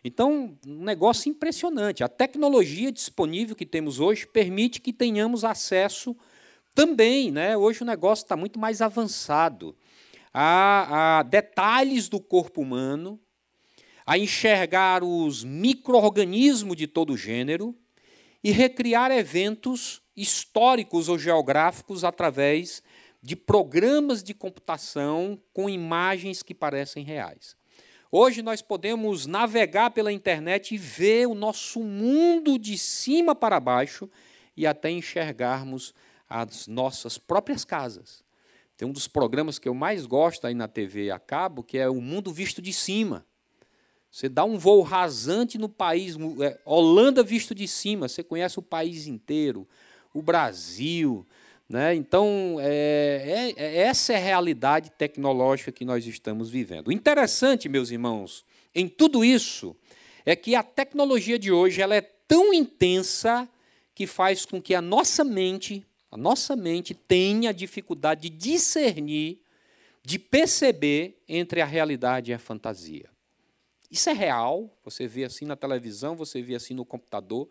Então, 0.04 0.56
um 0.66 0.84
negócio 0.84 1.28
impressionante. 1.28 2.04
A 2.04 2.08
tecnologia 2.08 2.92
disponível 2.92 3.56
que 3.56 3.66
temos 3.66 3.98
hoje 4.00 4.26
permite 4.26 4.80
que 4.80 4.92
tenhamos 4.92 5.44
acesso 5.44 6.16
também. 6.74 7.30
Né? 7.30 7.56
Hoje 7.56 7.82
o 7.82 7.86
negócio 7.86 8.24
está 8.24 8.36
muito 8.36 8.58
mais 8.58 8.80
avançado 8.80 9.76
a, 10.32 11.18
a 11.18 11.22
detalhes 11.22 12.08
do 12.08 12.20
corpo 12.20 12.60
humano, 12.60 13.18
a 14.04 14.18
enxergar 14.18 15.02
os 15.02 15.42
micro-organismos 15.42 16.76
de 16.76 16.86
todo 16.86 17.16
gênero 17.16 17.74
e 18.44 18.52
recriar 18.52 19.10
eventos 19.10 20.02
históricos 20.16 21.08
ou 21.08 21.18
geográficos 21.18 22.04
através 22.04 22.82
de 23.20 23.34
programas 23.34 24.22
de 24.22 24.32
computação 24.32 25.40
com 25.52 25.68
imagens 25.68 26.42
que 26.42 26.54
parecem 26.54 27.02
reais. 27.02 27.56
Hoje 28.10 28.40
nós 28.40 28.62
podemos 28.62 29.26
navegar 29.26 29.90
pela 29.90 30.12
internet 30.12 30.74
e 30.74 30.78
ver 30.78 31.26
o 31.26 31.34
nosso 31.34 31.80
mundo 31.80 32.58
de 32.58 32.78
cima 32.78 33.34
para 33.34 33.58
baixo 33.58 34.08
e 34.56 34.66
até 34.66 34.90
enxergarmos 34.90 35.92
as 36.28 36.68
nossas 36.68 37.18
próprias 37.18 37.64
casas. 37.64 38.24
Tem 38.76 38.86
um 38.86 38.92
dos 38.92 39.08
programas 39.08 39.58
que 39.58 39.68
eu 39.68 39.74
mais 39.74 40.06
gosto 40.06 40.46
aí 40.46 40.54
na 40.54 40.68
TV 40.68 41.10
a 41.10 41.18
cabo, 41.18 41.62
que 41.62 41.78
é 41.78 41.88
o 41.88 42.00
Mundo 42.00 42.32
Visto 42.32 42.62
de 42.62 42.72
Cima. 42.72 43.26
Você 44.10 44.28
dá 44.28 44.44
um 44.44 44.56
voo 44.56 44.82
rasante 44.82 45.58
no 45.58 45.68
país, 45.68 46.16
é, 46.40 46.58
Holanda 46.64 47.22
visto 47.22 47.54
de 47.54 47.66
cima, 47.66 48.08
você 48.08 48.22
conhece 48.22 48.58
o 48.58 48.62
país 48.62 49.06
inteiro, 49.06 49.68
o 50.14 50.22
Brasil, 50.22 51.26
né? 51.68 51.94
Então, 51.94 52.58
é, 52.60 53.54
é, 53.56 53.62
é, 53.62 53.76
essa 53.78 54.12
é 54.12 54.16
a 54.16 54.20
realidade 54.20 54.90
tecnológica 54.90 55.72
que 55.72 55.84
nós 55.84 56.06
estamos 56.06 56.48
vivendo. 56.48 56.88
O 56.88 56.92
interessante, 56.92 57.68
meus 57.68 57.90
irmãos, 57.90 58.44
em 58.74 58.88
tudo 58.88 59.24
isso, 59.24 59.76
é 60.24 60.36
que 60.36 60.54
a 60.54 60.62
tecnologia 60.62 61.38
de 61.38 61.50
hoje 61.50 61.80
ela 61.80 61.94
é 61.94 62.00
tão 62.00 62.52
intensa 62.52 63.48
que 63.94 64.06
faz 64.06 64.44
com 64.44 64.60
que 64.60 64.74
a 64.74 64.82
nossa 64.82 65.24
mente, 65.24 65.84
a 66.10 66.16
nossa 66.16 66.54
mente 66.54 66.94
tenha 66.94 67.52
dificuldade 67.52 68.28
de 68.28 68.36
discernir, 68.36 69.40
de 70.04 70.18
perceber 70.18 71.20
entre 71.28 71.60
a 71.60 71.64
realidade 71.64 72.30
e 72.30 72.34
a 72.34 72.38
fantasia. 72.38 73.08
Isso 73.90 74.10
é 74.10 74.12
real, 74.12 74.70
você 74.84 75.06
vê 75.06 75.24
assim 75.24 75.44
na 75.44 75.56
televisão, 75.56 76.14
você 76.14 76.42
vê 76.42 76.54
assim 76.54 76.74
no 76.74 76.84
computador, 76.84 77.48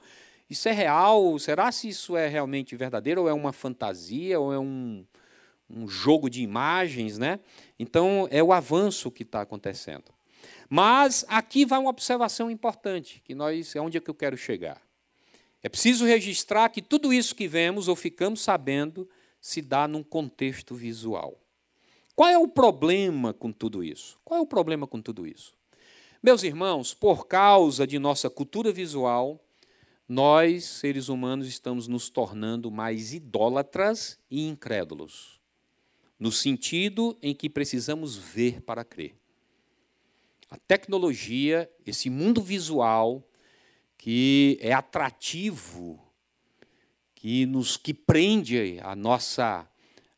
isso 0.49 0.69
é 0.69 0.71
real? 0.71 1.37
Será 1.39 1.71
se 1.71 1.89
isso 1.89 2.15
é 2.15 2.27
realmente 2.27 2.75
verdadeiro 2.75 3.21
ou 3.21 3.29
é 3.29 3.33
uma 3.33 3.51
fantasia 3.51 4.39
ou 4.39 4.53
é 4.53 4.59
um, 4.59 5.05
um 5.69 5.87
jogo 5.87 6.29
de 6.29 6.41
imagens, 6.41 7.17
né? 7.17 7.39
Então 7.79 8.27
é 8.31 8.43
o 8.43 8.53
avanço 8.53 9.09
que 9.11 9.23
está 9.23 9.41
acontecendo. 9.41 10.13
Mas 10.69 11.25
aqui 11.27 11.65
vai 11.65 11.79
uma 11.79 11.89
observação 11.89 12.49
importante, 12.49 13.21
que 13.23 13.35
nós 13.35 13.75
é 13.75 13.81
onde 13.81 13.97
é 13.97 14.01
que 14.01 14.09
eu 14.09 14.15
quero 14.15 14.37
chegar. 14.37 14.81
É 15.61 15.69
preciso 15.69 16.05
registrar 16.05 16.69
que 16.69 16.81
tudo 16.81 17.11
isso 17.11 17.35
que 17.35 17.47
vemos 17.47 17.87
ou 17.87 17.95
ficamos 17.95 18.41
sabendo 18.41 19.09
se 19.41 19.61
dá 19.61 19.87
num 19.87 20.03
contexto 20.03 20.75
visual. 20.75 21.39
Qual 22.15 22.29
é 22.29 22.37
o 22.37 22.47
problema 22.47 23.33
com 23.33 23.51
tudo 23.51 23.83
isso? 23.83 24.19
Qual 24.23 24.39
é 24.39 24.41
o 24.41 24.47
problema 24.47 24.87
com 24.87 25.01
tudo 25.01 25.27
isso? 25.27 25.53
Meus 26.21 26.43
irmãos, 26.43 26.93
por 26.93 27.27
causa 27.27 27.85
de 27.85 27.99
nossa 27.99 28.29
cultura 28.29 28.71
visual, 28.71 29.39
nós, 30.07 30.65
seres 30.65 31.09
humanos, 31.09 31.47
estamos 31.47 31.87
nos 31.87 32.09
tornando 32.09 32.69
mais 32.69 33.13
idólatras 33.13 34.19
e 34.29 34.47
incrédulos, 34.47 35.41
no 36.19 36.31
sentido 36.31 37.17
em 37.21 37.33
que 37.33 37.49
precisamos 37.49 38.15
ver 38.15 38.61
para 38.61 38.83
crer. 38.83 39.15
A 40.49 40.57
tecnologia, 40.57 41.69
esse 41.85 42.09
mundo 42.09 42.41
visual 42.41 43.27
que 43.97 44.59
é 44.61 44.73
atrativo, 44.73 45.99
que 47.15 47.45
nos 47.45 47.75
que 47.75 47.93
prende 47.93 48.79
a 48.81 48.95
nossa 48.95 49.67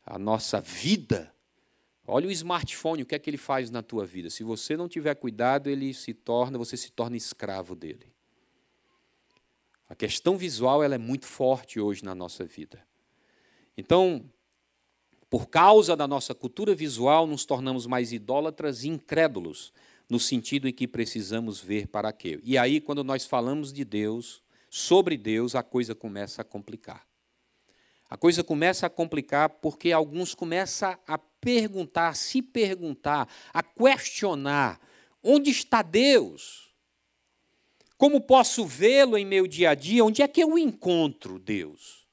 a 0.04 0.18
nossa 0.18 0.58
vida. 0.60 1.34
Olha 2.06 2.26
o 2.26 2.30
smartphone, 2.30 3.02
o 3.02 3.06
que 3.06 3.14
é 3.14 3.18
que 3.18 3.28
ele 3.28 3.36
faz 3.36 3.70
na 3.70 3.82
tua 3.82 4.06
vida? 4.06 4.30
Se 4.30 4.42
você 4.42 4.74
não 4.74 4.88
tiver 4.88 5.14
cuidado, 5.14 5.68
ele 5.68 5.92
se 5.92 6.14
torna, 6.14 6.56
você 6.56 6.78
se 6.78 6.90
torna 6.90 7.16
escravo 7.16 7.74
dele. 7.74 8.10
A 9.88 9.94
questão 9.94 10.36
visual 10.36 10.82
ela 10.82 10.94
é 10.94 10.98
muito 10.98 11.26
forte 11.26 11.80
hoje 11.80 12.04
na 12.04 12.14
nossa 12.14 12.44
vida. 12.44 12.86
Então, 13.76 14.30
por 15.30 15.48
causa 15.48 15.96
da 15.96 16.06
nossa 16.06 16.34
cultura 16.34 16.74
visual, 16.74 17.26
nos 17.26 17.44
tornamos 17.44 17.86
mais 17.86 18.12
idólatras 18.12 18.84
e 18.84 18.88
incrédulos, 18.88 19.72
no 20.08 20.18
sentido 20.18 20.68
em 20.68 20.72
que 20.72 20.88
precisamos 20.88 21.60
ver 21.60 21.86
para 21.88 22.12
quê. 22.12 22.40
E 22.42 22.56
aí, 22.56 22.80
quando 22.80 23.04
nós 23.04 23.26
falamos 23.26 23.72
de 23.72 23.84
Deus, 23.84 24.42
sobre 24.70 25.16
Deus, 25.16 25.54
a 25.54 25.62
coisa 25.62 25.94
começa 25.94 26.42
a 26.42 26.44
complicar. 26.44 27.06
A 28.10 28.16
coisa 28.16 28.42
começa 28.42 28.86
a 28.86 28.90
complicar 28.90 29.50
porque 29.50 29.92
alguns 29.92 30.34
começam 30.34 30.96
a 31.06 31.18
perguntar, 31.18 32.08
a 32.08 32.14
se 32.14 32.40
perguntar, 32.40 33.28
a 33.52 33.62
questionar: 33.62 34.80
onde 35.22 35.50
está 35.50 35.82
Deus? 35.82 36.67
Como 37.98 38.20
posso 38.20 38.64
vê-lo 38.64 39.18
em 39.18 39.26
meu 39.26 39.48
dia 39.48 39.70
a 39.70 39.74
dia? 39.74 40.04
Onde 40.04 40.22
é 40.22 40.28
que 40.28 40.40
eu 40.40 40.56
encontro 40.56 41.36
Deus? 41.36 42.06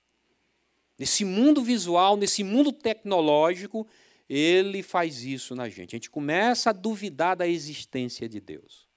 Nesse 0.97 1.23
mundo 1.23 1.61
visual, 1.61 2.17
nesse 2.17 2.43
mundo 2.43 2.73
tecnológico, 2.73 3.85
ele 4.27 4.81
faz 4.81 5.23
isso 5.23 5.53
na 5.53 5.69
gente. 5.69 5.95
A 5.95 5.97
gente 5.97 6.09
começa 6.09 6.71
a 6.71 6.73
duvidar 6.73 7.35
da 7.35 7.47
existência 7.47 8.27
de 8.27 8.39
Deus. 8.39 8.87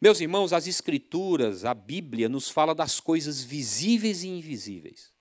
Meus 0.00 0.20
irmãos, 0.20 0.52
as 0.52 0.68
Escrituras, 0.68 1.64
a 1.64 1.74
Bíblia, 1.74 2.28
nos 2.28 2.48
fala 2.48 2.72
das 2.72 3.00
coisas 3.00 3.42
visíveis 3.42 4.22
e 4.22 4.28
invisíveis. 4.28 5.12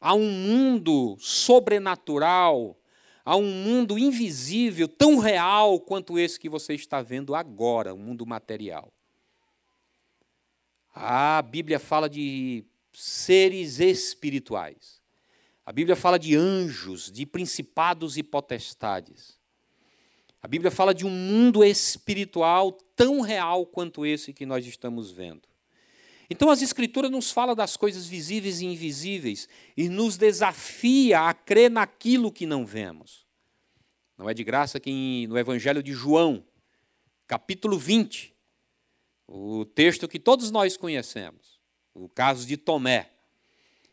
Há 0.00 0.14
um 0.14 0.30
mundo 0.30 1.16
sobrenatural, 1.18 2.78
há 3.24 3.36
um 3.36 3.50
mundo 3.50 3.98
invisível, 3.98 4.86
tão 4.86 5.18
real 5.18 5.80
quanto 5.80 6.20
esse 6.20 6.38
que 6.38 6.48
você 6.48 6.74
está 6.74 7.02
vendo 7.02 7.34
agora, 7.34 7.92
o 7.92 7.98
mundo 7.98 8.24
material. 8.24 8.92
A 10.92 11.40
Bíblia 11.40 11.78
fala 11.78 12.08
de 12.08 12.64
seres 12.92 13.80
espirituais. 13.80 15.00
A 15.64 15.72
Bíblia 15.72 15.96
fala 15.96 16.18
de 16.18 16.36
anjos, 16.36 17.10
de 17.10 17.24
principados 17.24 18.16
e 18.16 18.22
potestades. 18.22 19.38
A 20.42 20.48
Bíblia 20.48 20.70
fala 20.70 20.92
de 20.92 21.06
um 21.06 21.10
mundo 21.10 21.64
espiritual 21.64 22.72
tão 22.96 23.20
real 23.20 23.64
quanto 23.64 24.04
esse 24.04 24.32
que 24.32 24.44
nós 24.44 24.66
estamos 24.66 25.10
vendo. 25.10 25.48
Então 26.28 26.50
as 26.50 26.62
Escrituras 26.62 27.10
nos 27.10 27.30
falam 27.30 27.54
das 27.54 27.76
coisas 27.76 28.06
visíveis 28.06 28.60
e 28.60 28.66
invisíveis 28.66 29.48
e 29.76 29.88
nos 29.88 30.16
desafia 30.16 31.20
a 31.20 31.34
crer 31.34 31.70
naquilo 31.70 32.32
que 32.32 32.44
não 32.44 32.66
vemos. 32.66 33.24
Não 34.18 34.28
é 34.28 34.34
de 34.34 34.42
graça 34.42 34.80
que 34.80 35.26
no 35.28 35.38
Evangelho 35.38 35.82
de 35.82 35.92
João, 35.92 36.44
capítulo 37.26 37.78
20, 37.78 38.31
o 39.34 39.64
texto 39.64 40.06
que 40.06 40.18
todos 40.18 40.50
nós 40.50 40.76
conhecemos, 40.76 41.58
o 41.94 42.08
caso 42.08 42.46
de 42.46 42.56
Tomé. 42.56 43.10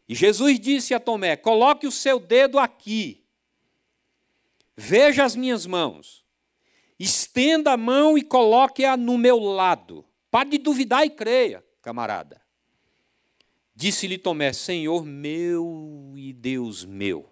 E 0.07 0.13
Jesus 0.13 0.59
disse 0.59 0.93
a 0.93 0.99
Tomé: 0.99 1.35
coloque 1.35 1.87
o 1.87 1.91
seu 1.91 2.19
dedo 2.19 2.59
aqui, 2.59 3.23
Veja 4.81 5.25
as 5.25 5.35
minhas 5.35 5.65
mãos. 5.65 6.23
Estenda 6.97 7.73
a 7.73 7.77
mão 7.77 8.17
e 8.17 8.23
coloque-a 8.23 8.95
no 8.95 9.17
meu 9.17 9.37
lado. 9.37 10.05
Pare 10.31 10.51
de 10.51 10.57
duvidar 10.57 11.05
e 11.05 11.09
creia, 11.09 11.61
camarada. 11.81 12.41
Disse-lhe 13.75 14.17
Tomé: 14.17 14.53
Senhor 14.53 15.03
meu 15.03 16.13
e 16.15 16.31
Deus 16.31 16.85
meu. 16.85 17.29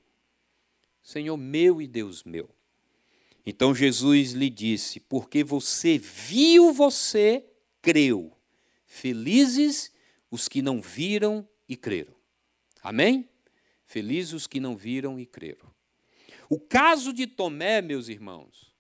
Senhor 1.01 1.37
meu 1.37 1.81
e 1.81 1.87
Deus 1.87 2.25
meu. 2.25 2.49
Então 3.45 3.73
Jesus 3.73 4.33
lhe 4.33 4.49
disse: 4.49 4.99
Porque 4.99 5.41
você 5.41 5.97
viu, 5.97 6.73
você 6.73 7.45
creu. 7.87 8.33
Felizes 8.85 9.93
os 10.29 10.49
que 10.49 10.61
não 10.61 10.81
viram 10.81 11.47
e 11.69 11.77
creram. 11.77 12.13
Amém? 12.83 13.29
Felizes 13.85 14.33
os 14.33 14.45
que 14.45 14.59
não 14.59 14.75
viram 14.75 15.17
e 15.17 15.25
creram. 15.25 15.71
O 16.49 16.59
caso 16.59 17.13
de 17.13 17.25
Tomé, 17.25 17.81
meus 17.81 18.09
irmãos, 18.09 18.75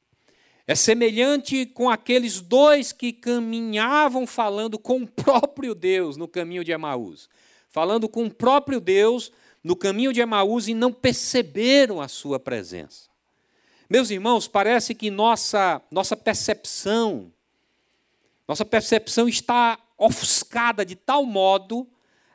é 0.67 0.75
semelhante 0.75 1.65
com 1.65 1.89
aqueles 1.89 2.41
dois 2.41 2.91
que 2.91 3.13
caminhavam 3.13 4.27
falando 4.27 4.77
com 4.77 5.03
o 5.03 5.07
próprio 5.07 5.73
Deus 5.73 6.17
no 6.17 6.27
caminho 6.27 6.65
de 6.65 6.73
Emaús. 6.73 7.29
Falando 7.69 8.09
com 8.09 8.25
o 8.25 8.33
próprio 8.33 8.81
Deus 8.81 9.31
no 9.63 9.77
caminho 9.77 10.11
de 10.11 10.19
Emaús 10.19 10.67
e 10.67 10.73
não 10.73 10.91
perceberam 10.91 12.01
a 12.01 12.09
sua 12.09 12.41
presença. 12.41 13.09
Meus 13.89 14.09
irmãos, 14.09 14.49
parece 14.49 14.93
que 14.93 15.09
nossa, 15.09 15.81
nossa 15.89 16.17
percepção, 16.17 17.31
nossa 18.47 18.63
percepção 18.63 19.27
está 19.27 19.79
ofuscada 19.97 20.85
de 20.85 20.95
tal 20.95 21.25
modo 21.25 21.87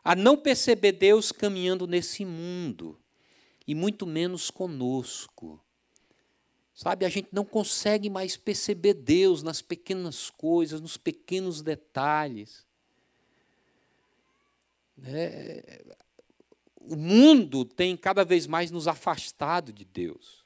a 0.05 0.15
não 0.15 0.37
perceber 0.37 0.93
Deus 0.93 1.31
caminhando 1.31 1.87
nesse 1.87 2.25
mundo, 2.25 2.99
e 3.67 3.75
muito 3.75 4.07
menos 4.07 4.51
conosco. 4.51 5.61
Sabe, 6.75 7.07
a 7.07 7.09
gente 7.09 7.29
não 7.33 7.45
consegue 7.45 8.11
mais 8.11 8.37
perceber 8.37 8.95
Deus 8.95 9.43
nas 9.43 9.63
pequenas 9.63 10.31
coisas, 10.31 10.81
nos 10.81 10.97
pequenos 10.97 11.63
detalhes. 11.63 12.67
É, 15.05 15.85
o 16.81 16.97
mundo 16.97 17.65
tem 17.65 17.97
cada 17.97 18.25
vez 18.25 18.47
mais 18.47 18.71
nos 18.71 18.89
afastado 18.89 19.73
de 19.73 19.85
Deus 19.85 20.43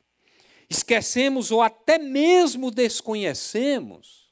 esquecemos 0.68 1.50
ou 1.50 1.62
até 1.62 1.98
mesmo 1.98 2.70
desconhecemos 2.70 4.25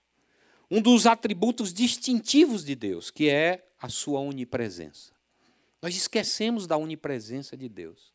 um 0.70 0.80
dos 0.80 1.06
atributos 1.06 1.72
distintivos 1.72 2.64
de 2.64 2.74
Deus, 2.74 3.10
que 3.10 3.28
é 3.28 3.66
a 3.80 3.88
sua 3.88 4.20
onipresença. 4.20 5.12
Nós 5.80 5.94
esquecemos 5.96 6.66
da 6.66 6.76
onipresença 6.76 7.56
de 7.56 7.68
Deus. 7.68 8.12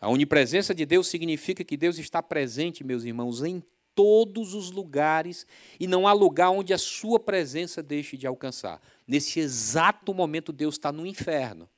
A 0.00 0.08
onipresença 0.08 0.74
de 0.74 0.84
Deus 0.84 1.06
significa 1.08 1.62
que 1.62 1.76
Deus 1.76 1.98
está 1.98 2.22
presente, 2.22 2.82
meus 2.82 3.04
irmãos, 3.04 3.42
em 3.42 3.62
todos 3.94 4.54
os 4.54 4.70
lugares 4.70 5.46
e 5.78 5.86
não 5.86 6.08
há 6.08 6.12
lugar 6.12 6.50
onde 6.50 6.72
a 6.72 6.78
sua 6.78 7.20
presença 7.20 7.82
deixe 7.82 8.16
de 8.16 8.26
alcançar. 8.26 8.80
Nesse 9.06 9.40
exato 9.40 10.14
momento, 10.14 10.52
Deus 10.52 10.76
está 10.76 10.90
no 10.90 11.06
inferno. 11.06 11.68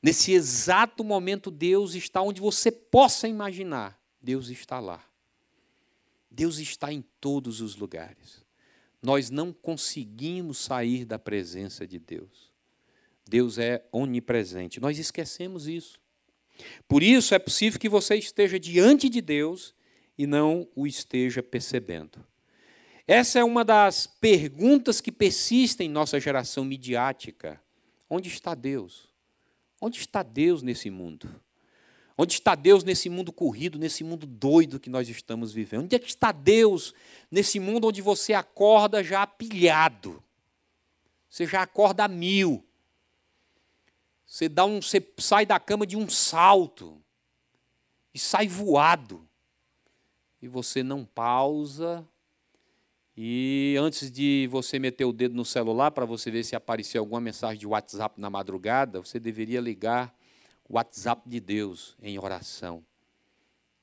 Nesse 0.00 0.32
exato 0.32 1.02
momento, 1.02 1.50
Deus 1.50 1.94
está 1.94 2.22
onde 2.22 2.40
você 2.40 2.70
possa 2.70 3.26
imaginar. 3.26 4.00
Deus 4.22 4.48
está 4.48 4.78
lá. 4.78 5.07
Deus 6.30 6.58
está 6.58 6.92
em 6.92 7.02
todos 7.20 7.60
os 7.60 7.76
lugares. 7.76 8.44
Nós 9.02 9.30
não 9.30 9.52
conseguimos 9.52 10.58
sair 10.58 11.04
da 11.04 11.18
presença 11.18 11.86
de 11.86 11.98
Deus. 11.98 12.52
Deus 13.28 13.58
é 13.58 13.84
onipresente. 13.92 14.80
Nós 14.80 14.98
esquecemos 14.98 15.68
isso. 15.68 16.00
Por 16.88 17.02
isso 17.02 17.34
é 17.34 17.38
possível 17.38 17.78
que 17.78 17.88
você 17.88 18.16
esteja 18.16 18.58
diante 18.58 19.08
de 19.08 19.20
Deus 19.20 19.74
e 20.16 20.26
não 20.26 20.68
o 20.74 20.86
esteja 20.86 21.42
percebendo. 21.42 22.24
Essa 23.06 23.38
é 23.38 23.44
uma 23.44 23.64
das 23.64 24.06
perguntas 24.06 25.00
que 25.00 25.12
persistem 25.12 25.88
em 25.88 25.92
nossa 25.92 26.18
geração 26.20 26.64
midiática. 26.64 27.60
Onde 28.10 28.28
está 28.28 28.54
Deus? 28.54 29.08
Onde 29.80 29.98
está 29.98 30.22
Deus 30.22 30.62
nesse 30.62 30.90
mundo? 30.90 31.28
Onde 32.20 32.34
está 32.34 32.56
Deus 32.56 32.82
nesse 32.82 33.08
mundo 33.08 33.32
corrido, 33.32 33.78
nesse 33.78 34.02
mundo 34.02 34.26
doido 34.26 34.80
que 34.80 34.90
nós 34.90 35.08
estamos 35.08 35.52
vivendo? 35.52 35.84
Onde 35.84 35.94
é 35.94 35.98
que 36.00 36.08
está 36.08 36.32
Deus 36.32 36.92
nesse 37.30 37.60
mundo 37.60 37.86
onde 37.86 38.02
você 38.02 38.34
acorda 38.34 39.04
já 39.04 39.24
pilhado? 39.24 40.20
Você 41.30 41.46
já 41.46 41.62
acorda 41.62 42.08
mil. 42.08 42.64
Você, 44.26 44.48
dá 44.48 44.64
um, 44.64 44.82
você 44.82 45.00
sai 45.18 45.46
da 45.46 45.60
cama 45.60 45.86
de 45.86 45.96
um 45.96 46.08
salto 46.08 47.00
e 48.12 48.18
sai 48.18 48.48
voado. 48.48 49.24
E 50.42 50.48
você 50.48 50.82
não 50.82 51.04
pausa, 51.04 52.04
e 53.20 53.76
antes 53.80 54.12
de 54.12 54.48
você 54.48 54.78
meter 54.78 55.04
o 55.04 55.12
dedo 55.12 55.34
no 55.34 55.44
celular 55.44 55.90
para 55.90 56.04
você 56.04 56.30
ver 56.30 56.44
se 56.44 56.54
apareceu 56.54 57.00
alguma 57.00 57.20
mensagem 57.20 57.58
de 57.58 57.66
WhatsApp 57.66 58.20
na 58.20 58.30
madrugada, 58.30 59.00
você 59.00 59.18
deveria 59.18 59.60
ligar 59.60 60.16
WhatsApp 60.68 61.28
de 61.28 61.40
Deus 61.40 61.96
em 62.02 62.18
oração. 62.18 62.84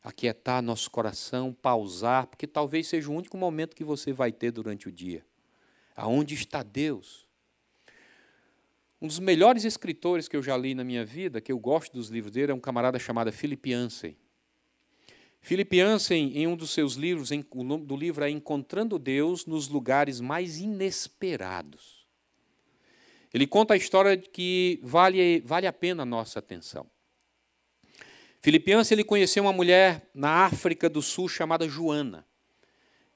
Aquietar 0.04 0.62
nosso 0.62 0.92
coração, 0.92 1.52
pausar, 1.52 2.28
porque 2.28 2.46
talvez 2.46 2.88
seja 2.88 3.10
o 3.10 3.14
único 3.14 3.38
momento 3.38 3.76
que 3.76 3.84
você 3.84 4.14
vai 4.14 4.32
ter 4.32 4.52
durante 4.52 4.88
o 4.88 4.92
dia. 4.92 5.26
Aonde 5.96 6.36
está 6.36 6.62
Deus? 6.62 7.26
Um 9.02 9.08
dos 9.08 9.20
melhores 9.20 9.64
escritores 9.66 10.28
que 10.28 10.38
eu 10.38 10.44
já 10.44 10.56
li 10.58 10.76
na 10.76 10.84
minha 10.84 11.06
vida, 11.06 11.42
que 11.42 11.52
eu 11.52 11.60
gosto 11.60 11.94
dos 11.94 12.10
livros 12.10 12.32
dele, 12.32 12.52
é 12.52 12.56
um 12.56 12.60
camarada 12.60 13.00
chamado 13.00 13.32
Philip 13.32 13.70
Yancey. 13.70 14.18
Philip 15.42 15.78
Yancey, 15.78 16.36
em 16.36 16.48
um 16.48 16.56
dos 16.56 16.72
seus 16.72 16.96
livros, 16.96 17.30
o 17.52 17.64
nome 17.64 17.86
do 17.86 17.96
livro 17.96 18.24
é 18.24 18.32
Encontrando 18.32 18.98
Deus 18.98 19.46
nos 19.46 19.68
Lugares 19.68 20.20
Mais 20.20 20.58
Inesperados. 20.60 21.95
Ele 23.36 23.46
conta 23.46 23.74
a 23.74 23.78
história 23.78 24.16
que 24.16 24.80
vale, 24.82 25.42
vale 25.42 25.68
a 25.68 25.74
pena 25.74 26.04
a 26.04 26.06
nossa 26.06 26.40
atenção. 26.40 26.90
Philip 28.42 28.72
Yancey 28.72 28.96
ele 28.96 29.04
conheceu 29.04 29.44
uma 29.44 29.52
mulher 29.52 30.10
na 30.14 30.46
África 30.46 30.90
do 30.90 31.02
Sul 31.02 31.28
chamada 31.28 31.68
Joana. 31.68 32.26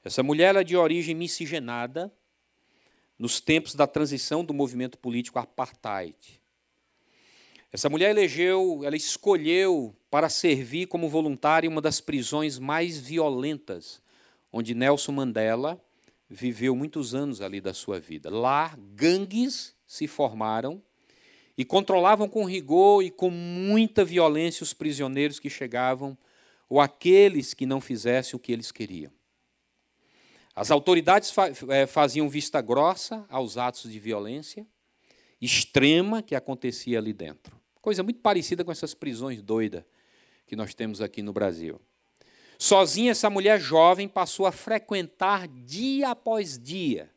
Essa 0.03 0.21
mulher 0.21 0.49
era 0.49 0.61
de 0.65 0.75
origem 0.75 1.15
miscigenada 1.15 2.13
nos 3.17 3.39
tempos 3.39 3.75
da 3.75 3.87
transição 3.87 4.43
do 4.43 4.53
movimento 4.53 4.97
político 4.97 5.39
apartheid. 5.39 6.41
Essa 7.71 7.87
mulher 7.87 8.09
elegeu, 8.09 8.81
ela 8.83 8.97
escolheu 8.97 9.95
para 10.11 10.27
servir 10.27 10.87
como 10.87 11.07
voluntária 11.07 11.65
em 11.65 11.71
uma 11.71 11.79
das 11.79 12.01
prisões 12.01 12.59
mais 12.59 12.99
violentas, 12.99 14.01
onde 14.51 14.75
Nelson 14.75 15.13
Mandela 15.13 15.81
viveu 16.29 16.75
muitos 16.75 17.15
anos 17.15 17.39
ali 17.39 17.61
da 17.61 17.73
sua 17.73 18.01
vida. 18.01 18.29
Lá, 18.29 18.77
gangues 18.77 19.78
se 19.89 20.07
formaram 20.07 20.79
e 21.57 21.65
controlavam 21.65 22.29
com 22.29 22.45
rigor 22.45 23.03
e 23.03 23.09
com 23.09 23.31
muita 23.31 24.05
violência 24.05 24.63
os 24.63 24.71
prisioneiros 24.71 25.39
que 25.39 25.49
chegavam 25.49 26.15
ou 26.69 26.79
aqueles 26.79 27.55
que 27.55 27.65
não 27.65 27.81
fizessem 27.81 28.37
o 28.37 28.39
que 28.39 28.51
eles 28.51 28.71
queriam. 28.71 29.11
As 30.55 30.69
autoridades 30.69 31.33
eh, 31.69 31.87
faziam 31.87 32.29
vista 32.29 32.61
grossa 32.61 33.25
aos 33.29 33.57
atos 33.57 33.91
de 33.91 33.97
violência 33.99 34.65
extrema 35.41 36.21
que 36.21 36.35
acontecia 36.35 36.99
ali 36.99 37.11
dentro. 37.11 37.59
Coisa 37.81 38.03
muito 38.03 38.19
parecida 38.19 38.63
com 38.63 38.71
essas 38.71 38.93
prisões 38.93 39.41
doidas 39.41 39.83
que 40.45 40.55
nós 40.55 40.75
temos 40.75 41.01
aqui 41.01 41.23
no 41.23 41.33
Brasil. 41.33 41.81
Sozinha, 42.59 43.11
essa 43.11 43.29
mulher 43.29 43.59
jovem 43.59 44.07
passou 44.07 44.45
a 44.45 44.51
frequentar 44.51 45.47
dia 45.47 46.09
após 46.09 46.59
dia 46.59 47.09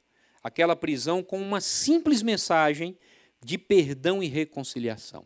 aquela 0.43 0.77
prisão 0.77 1.23
com 1.23 1.41
uma 1.41 1.61
simples 1.61 2.23
mensagem 2.23 2.97
de 3.45 3.59
perdão 3.59 4.23
e 4.23 4.29
reconciliação. 4.29 5.25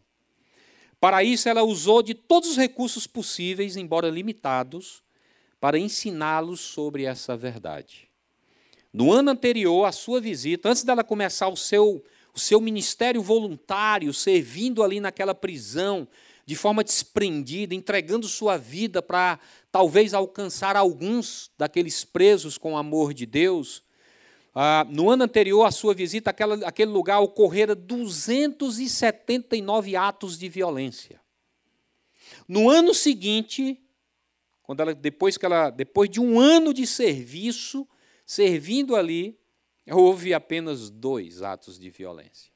Para 1.01 1.23
isso, 1.23 1.49
ela 1.49 1.63
usou 1.63 2.03
de 2.03 2.15
todos 2.15 2.51
os 2.51 2.57
recursos 2.57 3.07
possíveis, 3.07 3.77
embora 3.77 4.09
limitados, 4.09 5.03
para 5.61 5.79
ensiná-los 5.79 6.61
sobre 6.61 7.05
essa 7.05 7.37
verdade. 7.37 8.09
No 8.93 9.13
ano 9.13 9.31
anterior 9.31 9.85
à 9.85 9.93
sua 9.93 10.21
visita, 10.21 10.71
antes 10.71 10.83
dela 10.83 11.05
começar 11.05 11.49
o 11.49 11.57
seu 11.57 12.03
o 12.37 12.39
seu 12.39 12.61
ministério 12.61 13.23
voluntário, 13.23 14.13
servindo 14.13 14.83
ali 14.83 15.01
naquela 15.01 15.35
prisão, 15.35 16.07
de 16.45 16.55
forma 16.55 16.85
desprendida, 16.85 17.75
entregando 17.75 18.29
sua 18.29 18.59
vida 18.59 19.01
para 19.01 19.41
talvez 19.73 20.13
alcançar 20.13 20.77
alguns 20.77 21.51
daqueles 21.57 22.05
presos 22.05 22.59
com 22.59 22.75
o 22.75 22.77
amor 22.77 23.15
de 23.15 23.25
Deus. 23.25 23.83
Ah, 24.59 24.87
no 24.89 25.11
ano 25.11 25.25
anterior 25.25 25.67
à 25.67 25.71
sua 25.71 25.93
visita 25.93 26.31
àquela, 26.31 26.67
àquele 26.67 26.91
lugar, 26.91 27.21
ocorreram 27.21 27.77
279 27.77 29.95
atos 29.95 30.39
de 30.39 30.49
violência. 30.49 31.21
No 32.49 32.71
ano 32.71 32.95
seguinte, 32.95 33.79
quando 34.63 34.81
ela, 34.81 34.95
depois, 34.95 35.37
que 35.37 35.45
ela, 35.45 35.69
depois 35.69 36.09
de 36.09 36.19
um 36.19 36.41
ano 36.41 36.73
de 36.73 36.87
serviço, 36.87 37.87
servindo 38.25 38.97
ali, 38.97 39.39
houve 39.91 40.33
apenas 40.33 40.89
dois 40.89 41.43
atos 41.43 41.79
de 41.79 41.91
violência. 41.91 42.51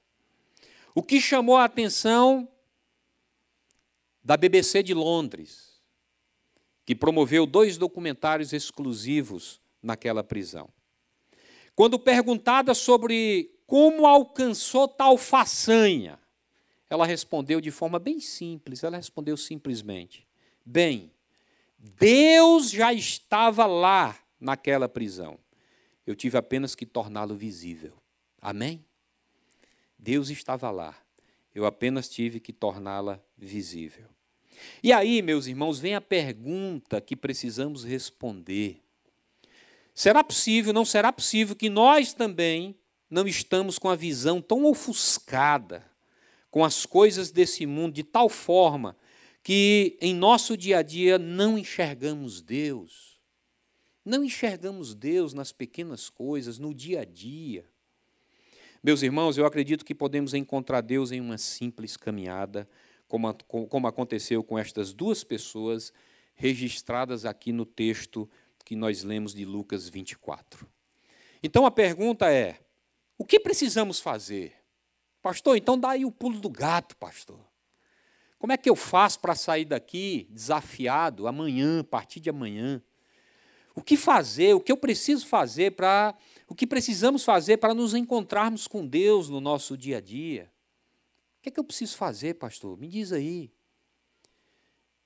O 0.94 1.02
que 1.02 1.20
chamou 1.20 1.58
a 1.58 1.64
atenção 1.64 2.48
da 4.24 4.38
BBC 4.38 4.82
de 4.82 4.94
Londres 4.94 5.78
que 6.86 6.94
promoveu 6.94 7.44
dois 7.44 7.76
documentários 7.76 8.54
exclusivos 8.54 9.60
naquela 9.82 10.24
prisão. 10.24 10.72
Quando 11.80 11.98
perguntada 11.98 12.74
sobre 12.74 13.58
como 13.66 14.06
alcançou 14.06 14.86
tal 14.86 15.16
façanha, 15.16 16.18
ela 16.90 17.06
respondeu 17.06 17.58
de 17.58 17.70
forma 17.70 17.98
bem 17.98 18.20
simples. 18.20 18.84
Ela 18.84 18.98
respondeu 18.98 19.34
simplesmente: 19.34 20.28
Bem, 20.62 21.10
Deus 21.78 22.70
já 22.70 22.92
estava 22.92 23.64
lá 23.64 24.14
naquela 24.38 24.90
prisão. 24.90 25.38
Eu 26.06 26.14
tive 26.14 26.36
apenas 26.36 26.74
que 26.74 26.84
torná-lo 26.84 27.34
visível. 27.34 27.94
Amém? 28.42 28.84
Deus 29.98 30.28
estava 30.28 30.70
lá. 30.70 30.94
Eu 31.54 31.64
apenas 31.64 32.10
tive 32.10 32.40
que 32.40 32.52
torná-la 32.52 33.18
visível. 33.38 34.04
E 34.82 34.92
aí, 34.92 35.22
meus 35.22 35.46
irmãos, 35.46 35.78
vem 35.78 35.94
a 35.94 36.00
pergunta 36.02 37.00
que 37.00 37.16
precisamos 37.16 37.84
responder. 37.84 38.82
Será 39.94 40.22
possível, 40.24 40.72
não 40.72 40.84
será 40.84 41.12
possível 41.12 41.54
que 41.54 41.68
nós 41.68 42.12
também 42.12 42.78
não 43.10 43.26
estamos 43.26 43.78
com 43.78 43.88
a 43.88 43.96
visão 43.96 44.40
tão 44.40 44.64
ofuscada 44.64 45.90
com 46.50 46.64
as 46.64 46.84
coisas 46.84 47.30
desse 47.30 47.66
mundo 47.66 47.94
de 47.94 48.02
tal 48.02 48.28
forma 48.28 48.96
que 49.42 49.96
em 50.00 50.14
nosso 50.14 50.56
dia 50.56 50.78
a 50.78 50.82
dia 50.82 51.18
não 51.18 51.56
enxergamos 51.56 52.42
Deus? 52.42 53.18
Não 54.04 54.24
enxergamos 54.24 54.94
Deus 54.94 55.32
nas 55.32 55.52
pequenas 55.52 56.10
coisas, 56.10 56.58
no 56.58 56.74
dia 56.74 57.00
a 57.00 57.04
dia. 57.04 57.64
Meus 58.82 59.02
irmãos, 59.02 59.36
eu 59.36 59.44
acredito 59.44 59.84
que 59.84 59.94
podemos 59.94 60.34
encontrar 60.34 60.80
Deus 60.80 61.12
em 61.12 61.20
uma 61.20 61.36
simples 61.36 61.96
caminhada, 61.96 62.68
como, 63.06 63.32
como 63.68 63.86
aconteceu 63.86 64.42
com 64.42 64.58
estas 64.58 64.92
duas 64.92 65.22
pessoas 65.22 65.92
registradas 66.34 67.26
aqui 67.26 67.52
no 67.52 67.66
texto 67.66 68.28
que 68.70 68.76
nós 68.76 69.02
lemos 69.02 69.34
de 69.34 69.44
Lucas 69.44 69.88
24. 69.88 70.64
Então 71.42 71.66
a 71.66 71.72
pergunta 71.72 72.32
é: 72.32 72.60
o 73.18 73.24
que 73.24 73.40
precisamos 73.40 73.98
fazer? 73.98 74.54
Pastor, 75.20 75.56
então 75.56 75.76
dá 75.76 75.90
aí 75.90 76.04
o 76.04 76.12
pulo 76.12 76.38
do 76.38 76.48
gato, 76.48 76.96
pastor. 76.96 77.40
Como 78.38 78.52
é 78.52 78.56
que 78.56 78.70
eu 78.70 78.76
faço 78.76 79.18
para 79.18 79.34
sair 79.34 79.64
daqui 79.64 80.28
desafiado 80.30 81.26
amanhã, 81.26 81.80
a 81.80 81.84
partir 81.84 82.20
de 82.20 82.30
amanhã? 82.30 82.80
O 83.74 83.82
que 83.82 83.96
fazer? 83.96 84.54
O 84.54 84.60
que 84.60 84.70
eu 84.70 84.76
preciso 84.76 85.26
fazer 85.26 85.72
para. 85.72 86.16
O 86.46 86.54
que 86.54 86.64
precisamos 86.64 87.24
fazer 87.24 87.56
para 87.56 87.74
nos 87.74 87.92
encontrarmos 87.92 88.68
com 88.68 88.86
Deus 88.86 89.28
no 89.28 89.40
nosso 89.40 89.76
dia 89.76 89.96
a 89.96 90.00
dia? 90.00 90.48
O 91.40 91.42
que 91.42 91.48
é 91.48 91.52
que 91.52 91.58
eu 91.58 91.64
preciso 91.64 91.96
fazer, 91.96 92.34
pastor? 92.34 92.78
Me 92.78 92.86
diz 92.86 93.10
aí. 93.10 93.52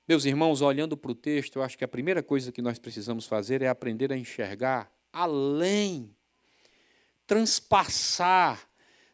Meus 0.07 0.23
irmãos, 0.23 0.61
olhando 0.61 0.95
para 0.95 1.11
o 1.11 1.15
texto, 1.15 1.55
eu 1.55 1.63
acho 1.63 1.75
que 1.75 1.83
a 1.83 1.87
primeira 1.87 2.21
coisa 2.21 2.51
que 2.51 2.61
nós 2.61 2.77
precisamos 2.77 3.25
fazer 3.25 3.63
é 3.63 3.67
aprender 3.67 4.13
a 4.13 4.17
enxergar 4.17 4.91
além, 5.11 6.15
transpassar, 7.25 8.69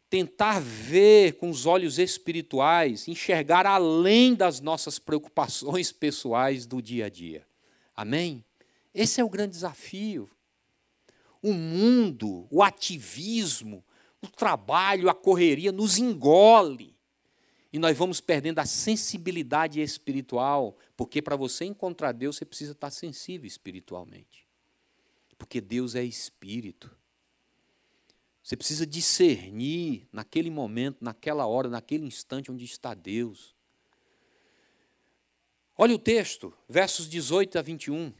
tentar 0.09 0.59
ver 0.59 1.37
com 1.37 1.49
os 1.49 1.65
olhos 1.65 1.97
espirituais, 1.97 3.07
enxergar 3.07 3.65
além 3.65 4.35
das 4.35 4.59
nossas 4.59 4.99
preocupações 4.99 5.93
pessoais 5.93 6.65
do 6.65 6.81
dia 6.81 7.05
a 7.05 7.09
dia. 7.09 7.47
Amém? 7.95 8.43
Esse 8.93 9.21
é 9.21 9.23
o 9.23 9.29
grande 9.29 9.51
desafio. 9.51 10.29
O 11.41 11.53
mundo, 11.53 12.45
o 12.51 12.61
ativismo, 12.61 13.81
o 14.21 14.27
trabalho, 14.27 15.09
a 15.09 15.13
correria 15.13 15.71
nos 15.71 15.97
engole. 15.97 16.90
E 17.73 17.79
nós 17.79 17.97
vamos 17.97 18.19
perdendo 18.19 18.59
a 18.59 18.65
sensibilidade 18.65 19.81
espiritual, 19.81 20.77
porque 20.97 21.21
para 21.21 21.35
você 21.35 21.65
encontrar 21.65 22.11
Deus, 22.11 22.35
você 22.35 22.45
precisa 22.45 22.73
estar 22.73 22.89
sensível 22.89 23.47
espiritualmente. 23.47 24.47
Porque 25.37 25.61
Deus 25.61 25.95
é 25.95 26.03
espírito. 26.03 26.91
Você 28.43 28.57
precisa 28.57 28.85
discernir 28.85 30.07
naquele 30.11 30.49
momento, 30.49 30.97
naquela 30.99 31.45
hora, 31.45 31.69
naquele 31.69 32.05
instante 32.05 32.51
onde 32.51 32.65
está 32.65 32.93
Deus. 32.93 33.55
Olha 35.77 35.95
o 35.95 35.99
texto, 35.99 36.53
versos 36.67 37.07
18 37.09 37.57
a 37.57 37.61
21. 37.61 38.13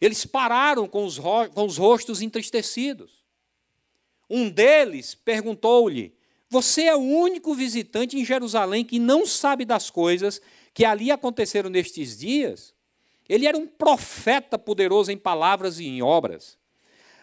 Eles 0.00 0.24
pararam 0.24 0.86
com 0.86 1.04
os, 1.04 1.18
com 1.18 1.66
os 1.66 1.76
rostos 1.76 2.22
entristecidos. 2.22 3.24
Um 4.28 4.48
deles 4.48 5.14
perguntou-lhe: 5.14 6.14
Você 6.52 6.82
é 6.82 6.94
o 6.94 7.00
único 7.00 7.54
visitante 7.54 8.18
em 8.18 8.26
Jerusalém 8.26 8.84
que 8.84 8.98
não 8.98 9.24
sabe 9.24 9.64
das 9.64 9.88
coisas 9.88 10.38
que 10.74 10.84
ali 10.84 11.10
aconteceram 11.10 11.70
nestes 11.70 12.18
dias? 12.18 12.74
Ele 13.26 13.46
era 13.46 13.56
um 13.56 13.66
profeta 13.66 14.58
poderoso 14.58 15.10
em 15.10 15.16
palavras 15.16 15.80
e 15.80 15.86
em 15.86 16.02
obras. 16.02 16.58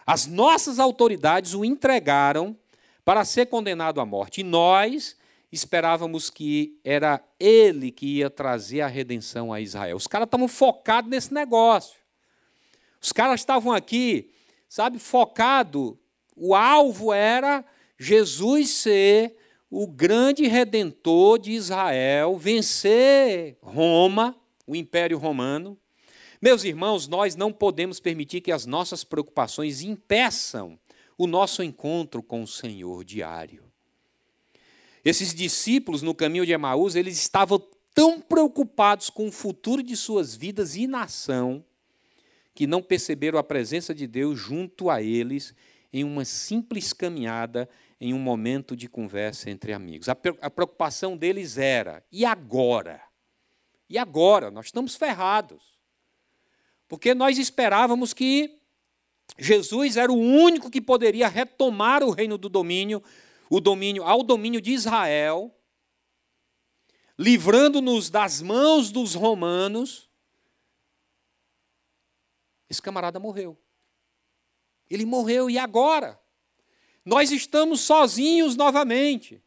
As 0.04 0.26
nossas 0.26 0.80
autoridades 0.80 1.54
o 1.54 1.64
entregaram 1.64 2.58
para 3.04 3.24
ser 3.24 3.46
condenado 3.46 4.00
à 4.00 4.04
morte. 4.04 4.40
E 4.40 4.44
nós 4.44 5.16
esperávamos 5.52 6.28
que 6.28 6.80
era 6.82 7.22
ele 7.38 7.92
que 7.92 8.16
ia 8.16 8.30
trazer 8.30 8.80
a 8.80 8.88
redenção 8.88 9.52
a 9.52 9.60
Israel. 9.60 9.96
Os 9.96 10.08
caras 10.08 10.26
estavam 10.26 10.48
focados 10.48 11.08
nesse 11.08 11.32
negócio. 11.32 12.00
Os 13.00 13.12
caras 13.12 13.40
estavam 13.40 13.72
aqui, 13.72 14.32
sabe, 14.68 14.98
focado. 14.98 15.96
O 16.34 16.52
alvo 16.52 17.12
era 17.12 17.64
Jesus 18.02 18.70
ser 18.70 19.36
o 19.70 19.86
grande 19.86 20.46
redentor 20.46 21.38
de 21.38 21.52
Israel, 21.52 22.38
vencer 22.38 23.58
Roma, 23.60 24.34
o 24.66 24.74
Império 24.74 25.18
Romano. 25.18 25.78
Meus 26.40 26.64
irmãos, 26.64 27.06
nós 27.06 27.36
não 27.36 27.52
podemos 27.52 28.00
permitir 28.00 28.40
que 28.40 28.50
as 28.50 28.64
nossas 28.64 29.04
preocupações 29.04 29.82
impeçam 29.82 30.78
o 31.18 31.26
nosso 31.26 31.62
encontro 31.62 32.22
com 32.22 32.42
o 32.42 32.46
Senhor 32.46 33.04
diário. 33.04 33.64
Esses 35.04 35.34
discípulos 35.34 36.00
no 36.00 36.14
caminho 36.14 36.46
de 36.46 36.52
Emaús, 36.52 36.94
eles 36.94 37.18
estavam 37.18 37.62
tão 37.94 38.18
preocupados 38.18 39.10
com 39.10 39.28
o 39.28 39.32
futuro 39.32 39.82
de 39.82 39.94
suas 39.94 40.34
vidas 40.34 40.74
e 40.74 40.86
nação, 40.86 41.62
que 42.54 42.66
não 42.66 42.82
perceberam 42.82 43.38
a 43.38 43.44
presença 43.44 43.94
de 43.94 44.06
Deus 44.06 44.38
junto 44.38 44.88
a 44.88 45.02
eles 45.02 45.54
em 45.92 46.04
uma 46.04 46.24
simples 46.24 46.92
caminhada, 46.92 47.68
em 48.00 48.14
um 48.14 48.18
momento 48.18 48.74
de 48.74 48.88
conversa 48.88 49.50
entre 49.50 49.72
amigos. 49.72 50.08
A 50.08 50.14
preocupação 50.50 51.16
deles 51.16 51.58
era: 51.58 52.04
e 52.10 52.24
agora? 52.24 53.02
E 53.88 53.98
agora? 53.98 54.50
Nós 54.50 54.66
estamos 54.66 54.96
ferrados. 54.96 55.78
Porque 56.88 57.14
nós 57.14 57.38
esperávamos 57.38 58.12
que 58.14 58.58
Jesus 59.38 59.96
era 59.96 60.10
o 60.10 60.18
único 60.18 60.70
que 60.70 60.80
poderia 60.80 61.28
retomar 61.28 62.02
o 62.02 62.10
reino 62.10 62.36
do 62.36 62.48
domínio, 62.48 63.02
o 63.48 63.60
domínio 63.60 64.02
ao 64.02 64.22
domínio 64.22 64.60
de 64.60 64.72
Israel, 64.72 65.54
livrando-nos 67.18 68.10
das 68.10 68.40
mãos 68.40 68.90
dos 68.90 69.14
romanos 69.14 70.10
esse 72.70 72.80
camarada 72.80 73.18
morreu. 73.18 73.60
Ele 74.88 75.04
morreu 75.04 75.50
e 75.50 75.58
agora? 75.58 76.19
Nós 77.10 77.32
estamos 77.32 77.80
sozinhos 77.80 78.54
novamente. 78.54 79.42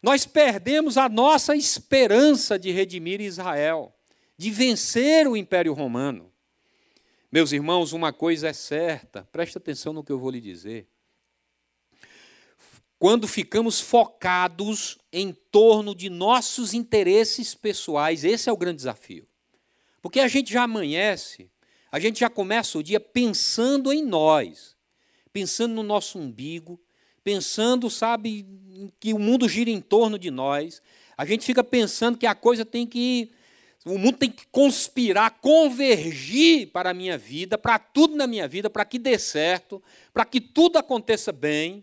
Nós 0.00 0.24
perdemos 0.24 0.96
a 0.96 1.08
nossa 1.08 1.56
esperança 1.56 2.56
de 2.56 2.70
redimir 2.70 3.20
Israel, 3.20 3.92
de 4.38 4.52
vencer 4.52 5.26
o 5.26 5.36
Império 5.36 5.72
Romano. 5.72 6.32
Meus 7.32 7.50
irmãos, 7.50 7.92
uma 7.92 8.12
coisa 8.12 8.50
é 8.50 8.52
certa, 8.52 9.28
preste 9.32 9.58
atenção 9.58 9.92
no 9.92 10.04
que 10.04 10.12
eu 10.12 10.18
vou 10.20 10.30
lhe 10.30 10.40
dizer. 10.40 10.86
Quando 13.00 13.26
ficamos 13.26 13.80
focados 13.80 14.96
em 15.12 15.32
torno 15.50 15.92
de 15.92 16.08
nossos 16.08 16.72
interesses 16.72 17.52
pessoais, 17.52 18.22
esse 18.22 18.48
é 18.48 18.52
o 18.52 18.56
grande 18.56 18.76
desafio. 18.76 19.26
Porque 20.00 20.20
a 20.20 20.28
gente 20.28 20.52
já 20.52 20.62
amanhece 20.62 21.50
a 21.92 21.98
gente 21.98 22.20
já 22.20 22.30
começa 22.30 22.78
o 22.78 22.82
dia 22.82 23.00
pensando 23.00 23.92
em 23.92 24.04
nós, 24.04 24.76
pensando 25.32 25.74
no 25.74 25.82
nosso 25.82 26.18
umbigo, 26.18 26.80
pensando, 27.22 27.90
sabe, 27.90 28.46
que 28.98 29.12
o 29.12 29.18
mundo 29.18 29.48
gira 29.48 29.70
em 29.70 29.80
torno 29.80 30.18
de 30.18 30.30
nós. 30.30 30.82
A 31.16 31.24
gente 31.24 31.44
fica 31.44 31.62
pensando 31.62 32.18
que 32.18 32.26
a 32.26 32.34
coisa 32.34 32.64
tem 32.64 32.86
que. 32.86 33.30
O 33.84 33.96
mundo 33.96 34.18
tem 34.18 34.30
que 34.30 34.46
conspirar, 34.48 35.38
convergir 35.40 36.66
para 36.66 36.90
a 36.90 36.94
minha 36.94 37.16
vida, 37.16 37.56
para 37.56 37.78
tudo 37.78 38.14
na 38.14 38.26
minha 38.26 38.46
vida, 38.46 38.68
para 38.68 38.84
que 38.84 38.98
dê 38.98 39.18
certo, 39.18 39.82
para 40.12 40.26
que 40.26 40.38
tudo 40.38 40.76
aconteça 40.76 41.32
bem. 41.32 41.82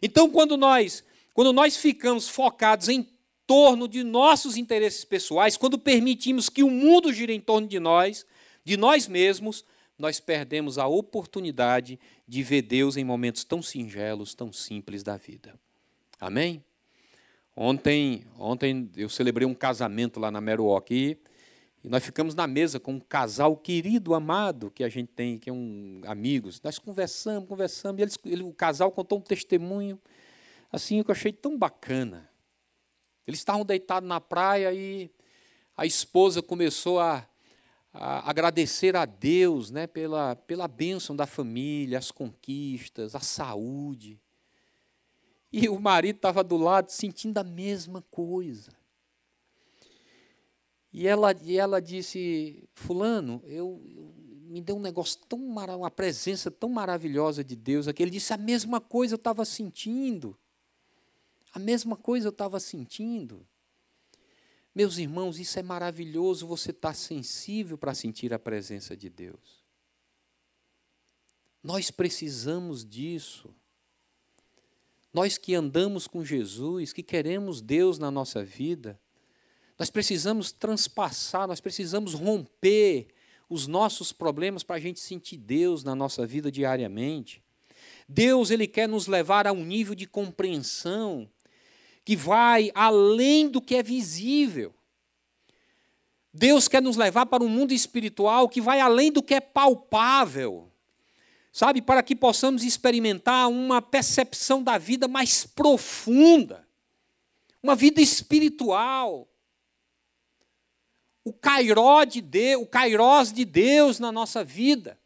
Então, 0.00 0.30
quando 0.30 0.56
nós, 0.56 1.04
quando 1.34 1.52
nós 1.52 1.76
ficamos 1.76 2.26
focados 2.26 2.88
em 2.88 3.06
torno 3.46 3.86
de 3.86 4.02
nossos 4.02 4.56
interesses 4.56 5.04
pessoais, 5.04 5.58
quando 5.58 5.78
permitimos 5.78 6.48
que 6.48 6.62
o 6.62 6.70
mundo 6.70 7.12
gire 7.12 7.34
em 7.34 7.40
torno 7.40 7.68
de 7.68 7.78
nós, 7.78 8.24
de 8.64 8.78
nós 8.78 9.06
mesmos, 9.06 9.66
nós 10.02 10.18
perdemos 10.18 10.78
a 10.78 10.86
oportunidade 10.88 11.96
de 12.26 12.42
ver 12.42 12.62
Deus 12.62 12.96
em 12.96 13.04
momentos 13.04 13.44
tão 13.44 13.62
singelos, 13.62 14.34
tão 14.34 14.52
simples 14.52 15.04
da 15.04 15.16
vida. 15.16 15.54
Amém? 16.18 16.60
Ontem, 17.54 18.26
ontem 18.36 18.90
eu 18.96 19.08
celebrei 19.08 19.46
um 19.46 19.54
casamento 19.54 20.18
lá 20.18 20.28
na 20.28 20.40
Meruoc 20.40 20.90
e, 20.90 21.16
nós 21.84 22.04
ficamos 22.04 22.34
na 22.34 22.48
mesa 22.48 22.80
com 22.80 22.94
um 22.94 23.00
casal 23.00 23.56
querido, 23.56 24.12
amado, 24.12 24.72
que 24.72 24.82
a 24.82 24.88
gente 24.88 25.12
tem, 25.12 25.38
que 25.38 25.48
é 25.48 25.52
um 25.52 26.00
amigos. 26.04 26.60
Nós 26.62 26.80
conversamos, 26.80 27.48
conversamos, 27.48 28.00
e 28.00 28.02
eles, 28.02 28.18
ele, 28.24 28.42
o 28.42 28.52
casal 28.52 28.90
contou 28.90 29.18
um 29.18 29.22
testemunho, 29.22 30.00
assim, 30.72 31.00
que 31.00 31.10
eu 31.10 31.14
achei 31.14 31.32
tão 31.32 31.56
bacana. 31.56 32.28
Eles 33.24 33.38
estavam 33.38 33.64
deitados 33.64 34.08
na 34.08 34.20
praia 34.20 34.72
e 34.72 35.12
a 35.76 35.86
esposa 35.86 36.42
começou 36.42 36.98
a, 36.98 37.24
a 37.92 38.28
agradecer 38.28 38.96
a 38.96 39.04
Deus 39.04 39.70
né, 39.70 39.86
pela, 39.86 40.34
pela 40.34 40.66
bênção 40.66 41.14
da 41.14 41.26
família, 41.26 41.98
as 41.98 42.10
conquistas, 42.10 43.14
a 43.14 43.20
saúde. 43.20 44.20
E 45.52 45.68
o 45.68 45.78
marido 45.78 46.16
estava 46.16 46.42
do 46.42 46.56
lado 46.56 46.90
sentindo 46.90 47.36
a 47.38 47.44
mesma 47.44 48.02
coisa. 48.10 48.72
E 50.90 51.06
ela, 51.06 51.34
e 51.42 51.58
ela 51.58 51.80
disse: 51.80 52.68
Fulano, 52.74 53.42
eu, 53.44 53.82
eu 53.94 54.14
me 54.46 54.60
deu 54.60 54.76
um 54.76 54.80
negócio 54.80 55.18
tão 55.28 55.38
uma 55.38 55.90
presença 55.90 56.50
tão 56.50 56.68
maravilhosa 56.68 57.44
de 57.44 57.56
Deus 57.56 57.88
aqui. 57.88 58.02
Ele 58.02 58.10
disse: 58.10 58.32
A 58.32 58.38
mesma 58.38 58.80
coisa 58.80 59.14
eu 59.14 59.16
estava 59.16 59.44
sentindo. 59.44 60.36
A 61.52 61.58
mesma 61.58 61.96
coisa 61.96 62.28
eu 62.28 62.30
estava 62.30 62.58
sentindo. 62.58 63.46
Meus 64.74 64.96
irmãos, 64.96 65.38
isso 65.38 65.58
é 65.58 65.62
maravilhoso 65.62 66.46
você 66.46 66.70
estar 66.70 66.88
tá 66.88 66.94
sensível 66.94 67.76
para 67.76 67.94
sentir 67.94 68.32
a 68.32 68.38
presença 68.38 68.96
de 68.96 69.10
Deus. 69.10 69.62
Nós 71.62 71.90
precisamos 71.90 72.84
disso. 72.84 73.54
Nós 75.12 75.36
que 75.36 75.54
andamos 75.54 76.06
com 76.06 76.24
Jesus, 76.24 76.92
que 76.92 77.02
queremos 77.02 77.60
Deus 77.60 77.98
na 77.98 78.10
nossa 78.10 78.42
vida, 78.42 78.98
nós 79.78 79.90
precisamos 79.90 80.52
transpassar, 80.52 81.46
nós 81.46 81.60
precisamos 81.60 82.14
romper 82.14 83.08
os 83.48 83.66
nossos 83.66 84.10
problemas 84.10 84.62
para 84.62 84.76
a 84.76 84.80
gente 84.80 84.98
sentir 84.98 85.36
Deus 85.36 85.84
na 85.84 85.94
nossa 85.94 86.26
vida 86.26 86.50
diariamente. 86.50 87.42
Deus 88.08 88.50
ele 88.50 88.66
quer 88.66 88.88
nos 88.88 89.06
levar 89.06 89.46
a 89.46 89.52
um 89.52 89.64
nível 89.64 89.94
de 89.94 90.06
compreensão 90.06 91.28
que 92.04 92.16
vai 92.16 92.70
além 92.74 93.48
do 93.48 93.60
que 93.60 93.74
é 93.74 93.82
visível. 93.82 94.74
Deus 96.32 96.66
quer 96.66 96.80
nos 96.80 96.96
levar 96.96 97.26
para 97.26 97.44
um 97.44 97.48
mundo 97.48 97.72
espiritual 97.72 98.48
que 98.48 98.60
vai 98.60 98.80
além 98.80 99.12
do 99.12 99.22
que 99.22 99.34
é 99.34 99.40
palpável. 99.40 100.70
Sabe, 101.52 101.82
para 101.82 102.02
que 102.02 102.16
possamos 102.16 102.64
experimentar 102.64 103.48
uma 103.50 103.82
percepção 103.82 104.62
da 104.62 104.78
vida 104.78 105.06
mais 105.06 105.44
profunda, 105.44 106.66
uma 107.62 107.74
vida 107.74 108.00
espiritual 108.00 109.28
o 111.24 111.32
cairó 111.32 112.04
de 112.04 112.20
Deus, 112.20 112.62
o 112.62 112.66
cairós 112.66 113.32
de 113.32 113.44
Deus 113.44 113.98
na 113.98 114.10
nossa 114.10 114.42
vida. 114.42 114.98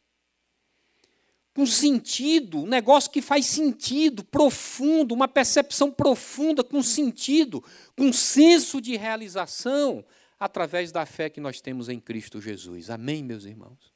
Com 1.57 1.64
sentido, 1.64 2.59
um 2.59 2.66
negócio 2.66 3.11
que 3.11 3.23
faz 3.23 3.47
sentido, 3.47 4.23
profundo, 4.23 5.14
uma 5.14 5.27
percepção 5.27 5.90
profunda, 5.90 6.62
com 6.62 6.83
sentido, 6.83 7.64
com 7.97 8.12
senso 8.12 8.79
de 8.79 8.95
realização, 8.95 10.05
através 10.38 10.92
da 10.92 11.07
fé 11.07 11.31
que 11.31 11.40
nós 11.40 11.59
temos 11.62 11.88
em 11.88 11.99
Cristo 11.99 12.42
Jesus. 12.42 12.90
Amém, 12.90 13.25
meus 13.25 13.47
irmãos? 13.47 13.90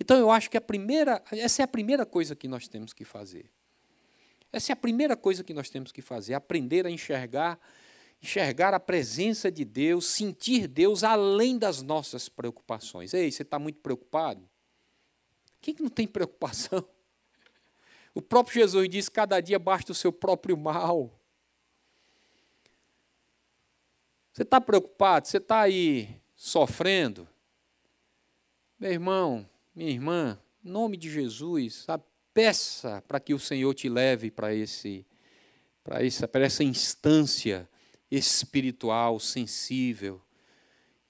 Então 0.00 0.16
eu 0.16 0.30
acho 0.30 0.48
que 0.48 0.56
a 0.56 0.60
primeira, 0.60 1.22
essa 1.30 1.60
é 1.60 1.64
a 1.64 1.68
primeira 1.68 2.06
coisa 2.06 2.34
que 2.34 2.48
nós 2.48 2.66
temos 2.66 2.94
que 2.94 3.04
fazer. 3.04 3.44
Essa 4.50 4.72
é 4.72 4.74
a 4.74 4.76
primeira 4.76 5.14
coisa 5.14 5.44
que 5.44 5.52
nós 5.52 5.68
temos 5.68 5.92
que 5.92 6.00
fazer, 6.00 6.32
aprender 6.32 6.86
a 6.86 6.90
enxergar 6.90 7.60
enxergar 8.22 8.72
a 8.72 8.80
presença 8.80 9.52
de 9.52 9.66
Deus, 9.66 10.06
sentir 10.06 10.66
Deus 10.66 11.04
além 11.04 11.58
das 11.58 11.82
nossas 11.82 12.26
preocupações. 12.26 13.12
Ei, 13.12 13.30
você 13.30 13.42
está 13.42 13.58
muito 13.58 13.80
preocupado? 13.80 14.48
Quem 15.66 15.74
que 15.74 15.82
não 15.82 15.90
tem 15.90 16.06
preocupação? 16.06 16.88
O 18.14 18.22
próprio 18.22 18.54
Jesus 18.54 18.88
diz: 18.88 19.08
cada 19.08 19.40
dia 19.40 19.58
basta 19.58 19.90
o 19.90 19.94
seu 19.96 20.12
próprio 20.12 20.56
mal. 20.56 21.12
Você 24.32 24.42
está 24.42 24.60
preocupado? 24.60 25.26
Você 25.26 25.38
está 25.38 25.62
aí 25.62 26.20
sofrendo? 26.36 27.26
Meu 28.78 28.92
irmão, 28.92 29.50
minha 29.74 29.90
irmã, 29.90 30.40
em 30.64 30.70
nome 30.70 30.96
de 30.96 31.10
Jesus, 31.10 31.74
sabe, 31.74 32.04
peça 32.32 33.02
para 33.08 33.18
que 33.18 33.34
o 33.34 33.38
Senhor 33.40 33.74
te 33.74 33.88
leve 33.88 34.30
para 34.30 34.54
esse, 34.54 35.04
para 35.82 36.00
essa, 36.00 36.28
para 36.28 36.44
essa 36.44 36.62
instância 36.62 37.68
espiritual, 38.08 39.18
sensível, 39.18 40.22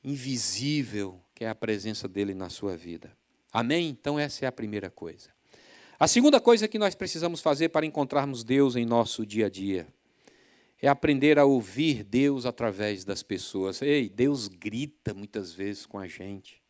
invisível, 0.03 1.23
que 1.35 1.45
é 1.45 1.49
a 1.51 1.55
presença 1.55 2.09
dele 2.09 2.33
na 2.33 2.49
sua 2.49 2.75
vida. 2.75 3.14
Amém? 3.57 3.88
Então, 3.88 4.19
essa 4.19 4.45
é 4.45 4.49
a 4.49 4.53
primeira 4.53 4.90
coisa. 4.90 5.31
A 5.99 6.07
segunda 6.07 6.38
coisa 6.38 6.69
que 6.69 6.79
nós 6.79 6.95
precisamos 6.95 7.40
fazer 7.40 7.71
para 7.71 7.87
encontrarmos 7.87 8.45
Deus 8.45 8.77
em 8.77 8.85
nosso 8.85 9.25
dia 9.25 9.47
a 9.47 9.49
dia 9.49 9.88
é 10.79 10.88
aprender 10.88 11.38
a 11.38 11.47
ouvir 11.47 12.05
Deus 12.05 12.45
através 12.45 13.03
das 13.03 13.23
pessoas. 13.23 13.81
Ei, 13.81 14.11
Deus 14.11 14.47
grita 14.47 15.14
muitas 15.14 15.55
vezes 15.55 15.87
com 15.87 15.99
a 15.99 16.07
gente, 16.07 16.62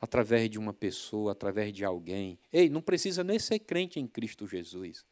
através 0.00 0.48
de 0.48 0.58
uma 0.58 0.72
pessoa, 0.72 1.32
através 1.32 1.74
de 1.74 1.84
alguém. 1.84 2.38
Ei, 2.50 2.70
não 2.70 2.80
precisa 2.80 3.22
nem 3.22 3.38
ser 3.38 3.58
crente 3.58 4.00
em 4.00 4.06
Cristo 4.06 4.46
Jesus. 4.46 5.04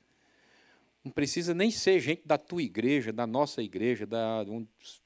Não 1.04 1.12
precisa 1.12 1.52
nem 1.52 1.70
ser 1.70 2.00
gente 2.00 2.22
da 2.24 2.38
tua 2.38 2.62
igreja, 2.62 3.12
da 3.12 3.26
nossa 3.26 3.62
igreja, 3.62 4.06
da, 4.06 4.42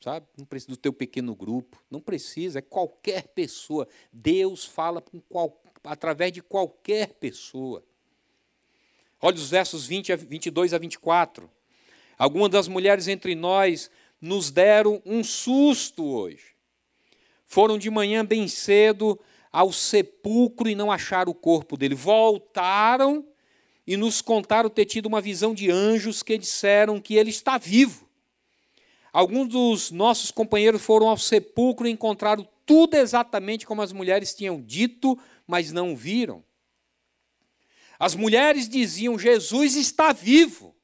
sabe? 0.00 0.26
Não 0.38 0.46
precisa 0.46 0.70
do 0.70 0.76
teu 0.76 0.92
pequeno 0.92 1.34
grupo. 1.34 1.82
Não 1.90 2.00
precisa, 2.00 2.60
é 2.60 2.62
qualquer 2.62 3.26
pessoa. 3.28 3.88
Deus 4.12 4.64
fala 4.64 5.02
qual, 5.28 5.60
através 5.82 6.30
de 6.30 6.40
qualquer 6.40 7.14
pessoa. 7.14 7.82
Olha 9.20 9.34
os 9.34 9.50
versos 9.50 9.86
20 9.86 10.12
a 10.12 10.16
22 10.16 10.72
a 10.72 10.78
24. 10.78 11.50
Algumas 12.16 12.50
das 12.50 12.68
mulheres 12.68 13.08
entre 13.08 13.34
nós 13.34 13.90
nos 14.20 14.52
deram 14.52 15.02
um 15.04 15.24
susto 15.24 16.04
hoje. 16.04 16.54
Foram 17.44 17.76
de 17.76 17.90
manhã 17.90 18.24
bem 18.24 18.46
cedo 18.46 19.18
ao 19.50 19.72
sepulcro 19.72 20.68
e 20.68 20.76
não 20.76 20.92
acharam 20.92 21.32
o 21.32 21.34
corpo 21.34 21.76
dele. 21.76 21.96
Voltaram 21.96 23.26
e 23.88 23.96
nos 23.96 24.20
contaram 24.20 24.68
ter 24.68 24.84
tido 24.84 25.06
uma 25.06 25.18
visão 25.18 25.54
de 25.54 25.70
anjos 25.70 26.22
que 26.22 26.36
disseram 26.36 27.00
que 27.00 27.14
ele 27.14 27.30
está 27.30 27.56
vivo. 27.56 28.06
Alguns 29.10 29.48
dos 29.48 29.90
nossos 29.90 30.30
companheiros 30.30 30.82
foram 30.82 31.08
ao 31.08 31.16
sepulcro 31.16 31.88
e 31.88 31.90
encontraram 31.90 32.46
tudo 32.66 32.96
exatamente 32.96 33.66
como 33.66 33.80
as 33.80 33.90
mulheres 33.90 34.34
tinham 34.34 34.60
dito, 34.60 35.18
mas 35.46 35.72
não 35.72 35.96
viram. 35.96 36.44
As 37.98 38.14
mulheres 38.14 38.68
diziam: 38.68 39.18
Jesus 39.18 39.74
está 39.74 40.12
vivo. 40.12 40.76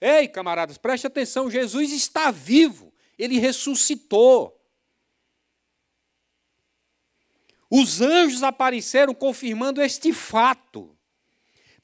Ei, 0.00 0.26
camaradas, 0.26 0.78
preste 0.78 1.06
atenção: 1.06 1.50
Jesus 1.50 1.92
está 1.92 2.30
vivo, 2.30 2.90
ele 3.18 3.38
ressuscitou. 3.38 4.58
Os 7.68 8.00
anjos 8.00 8.42
apareceram 8.42 9.12
confirmando 9.14 9.82
este 9.82 10.10
fato. 10.10 10.97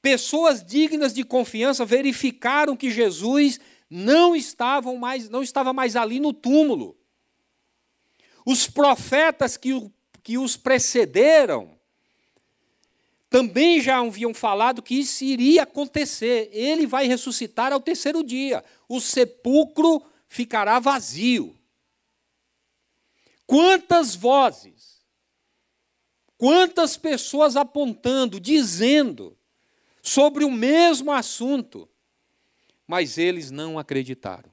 Pessoas 0.05 0.63
dignas 0.63 1.15
de 1.15 1.25
confiança 1.25 1.83
verificaram 1.83 2.77
que 2.77 2.91
Jesus 2.91 3.59
não, 3.89 4.37
estavam 4.37 4.99
mais, 4.99 5.31
não 5.31 5.43
estava 5.43 5.73
mais 5.73 5.97
ali 5.97 6.21
no 6.21 6.31
túmulo. 6.31 6.95
Os 8.45 8.69
profetas 8.69 9.57
que, 9.57 9.71
que 10.23 10.37
os 10.37 10.59
precederam 10.59 11.71
também 13.31 13.81
já 13.81 13.99
haviam 13.99 14.35
falado 14.35 14.83
que 14.83 14.95
isso 14.97 15.25
iria 15.25 15.63
acontecer. 15.63 16.51
Ele 16.53 16.87
vai 16.87 17.07
ressuscitar 17.07 17.73
ao 17.73 17.81
terceiro 17.81 18.23
dia. 18.23 18.63
O 18.87 19.01
sepulcro 19.01 20.03
ficará 20.29 20.79
vazio. 20.81 21.59
Quantas 23.47 24.15
vozes, 24.15 25.03
quantas 26.37 26.95
pessoas 26.95 27.57
apontando, 27.57 28.39
dizendo 28.39 29.35
sobre 30.05 30.45
o 30.45 30.51
mesmo 30.51 31.11
assunto, 31.11 31.89
mas 32.87 33.17
eles 33.17 33.51
não 33.51 33.79
acreditaram. 33.79 34.53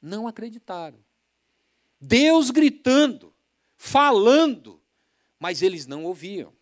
Não 0.00 0.28
acreditaram. 0.28 0.98
Deus 2.00 2.52
gritando, 2.52 3.34
falando, 3.76 4.80
mas 5.40 5.60
eles 5.60 5.88
não 5.88 6.04
ouviam. 6.04 6.52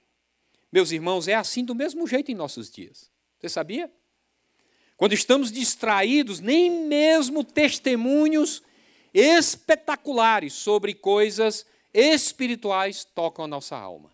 Meus 0.72 0.90
irmãos, 0.90 1.28
é 1.28 1.34
assim 1.34 1.62
do 1.62 1.74
mesmo 1.74 2.06
jeito 2.06 2.32
em 2.32 2.34
nossos 2.34 2.70
dias. 2.70 3.10
Você 3.38 3.50
sabia? 3.50 3.92
Quando 4.96 5.12
estamos 5.12 5.52
distraídos, 5.52 6.40
nem 6.40 6.86
mesmo 6.86 7.44
testemunhos 7.44 8.62
espetaculares 9.12 10.54
sobre 10.54 10.94
coisas 10.94 11.66
espirituais 11.92 13.04
tocam 13.04 13.44
a 13.44 13.48
nossa 13.48 13.76
alma. 13.76 14.11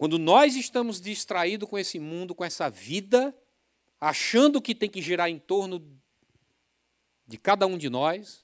Quando 0.00 0.18
nós 0.18 0.56
estamos 0.56 0.98
distraídos 0.98 1.68
com 1.68 1.76
esse 1.76 1.98
mundo, 1.98 2.34
com 2.34 2.42
essa 2.42 2.70
vida, 2.70 3.36
achando 4.00 4.58
que 4.58 4.74
tem 4.74 4.88
que 4.88 5.02
girar 5.02 5.28
em 5.28 5.38
torno 5.38 5.86
de 7.26 7.36
cada 7.36 7.66
um 7.66 7.76
de 7.76 7.90
nós, 7.90 8.42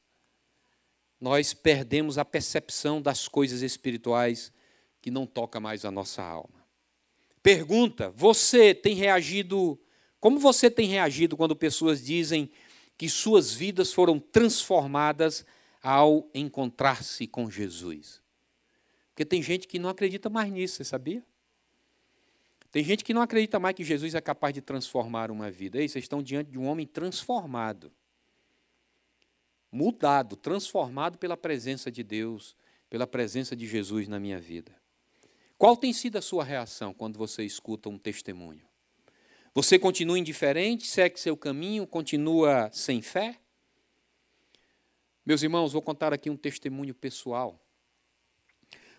nós 1.18 1.54
perdemos 1.54 2.18
a 2.18 2.26
percepção 2.26 3.00
das 3.00 3.26
coisas 3.26 3.62
espirituais 3.62 4.52
que 5.00 5.10
não 5.10 5.24
toca 5.24 5.58
mais 5.58 5.86
a 5.86 5.90
nossa 5.90 6.22
alma. 6.22 6.62
Pergunta: 7.42 8.10
você 8.10 8.74
tem 8.74 8.94
reagido 8.94 9.80
como 10.20 10.38
você 10.38 10.70
tem 10.70 10.86
reagido 10.86 11.38
quando 11.38 11.56
pessoas 11.56 12.04
dizem 12.04 12.50
que 12.98 13.08
suas 13.08 13.54
vidas 13.54 13.94
foram 13.94 14.20
transformadas 14.20 15.42
ao 15.82 16.28
encontrar-se 16.34 17.26
com 17.26 17.50
Jesus? 17.50 18.20
Porque 19.08 19.24
tem 19.24 19.40
gente 19.42 19.66
que 19.66 19.78
não 19.78 19.88
acredita 19.88 20.28
mais 20.28 20.52
nisso, 20.52 20.76
você 20.76 20.84
sabia? 20.84 21.24
Tem 22.76 22.84
gente 22.84 23.04
que 23.04 23.14
não 23.14 23.22
acredita 23.22 23.58
mais 23.58 23.74
que 23.74 23.82
Jesus 23.82 24.14
é 24.14 24.20
capaz 24.20 24.52
de 24.52 24.60
transformar 24.60 25.30
uma 25.30 25.50
vida. 25.50 25.78
Ei, 25.78 25.88
vocês 25.88 26.04
estão 26.04 26.22
diante 26.22 26.50
de 26.50 26.58
um 26.58 26.66
homem 26.66 26.86
transformado, 26.86 27.90
mudado, 29.72 30.36
transformado 30.36 31.16
pela 31.16 31.38
presença 31.38 31.90
de 31.90 32.02
Deus, 32.02 32.54
pela 32.90 33.06
presença 33.06 33.56
de 33.56 33.66
Jesus 33.66 34.08
na 34.08 34.20
minha 34.20 34.38
vida. 34.38 34.76
Qual 35.56 35.74
tem 35.74 35.90
sido 35.90 36.18
a 36.18 36.20
sua 36.20 36.44
reação 36.44 36.92
quando 36.92 37.16
você 37.16 37.44
escuta 37.44 37.88
um 37.88 37.96
testemunho? 37.96 38.68
Você 39.54 39.78
continua 39.78 40.18
indiferente, 40.18 40.86
segue 40.86 41.18
seu 41.18 41.34
caminho, 41.34 41.86
continua 41.86 42.68
sem 42.74 43.00
fé? 43.00 43.40
Meus 45.24 45.42
irmãos, 45.42 45.72
vou 45.72 45.80
contar 45.80 46.12
aqui 46.12 46.28
um 46.28 46.36
testemunho 46.36 46.94
pessoal. 46.94 47.58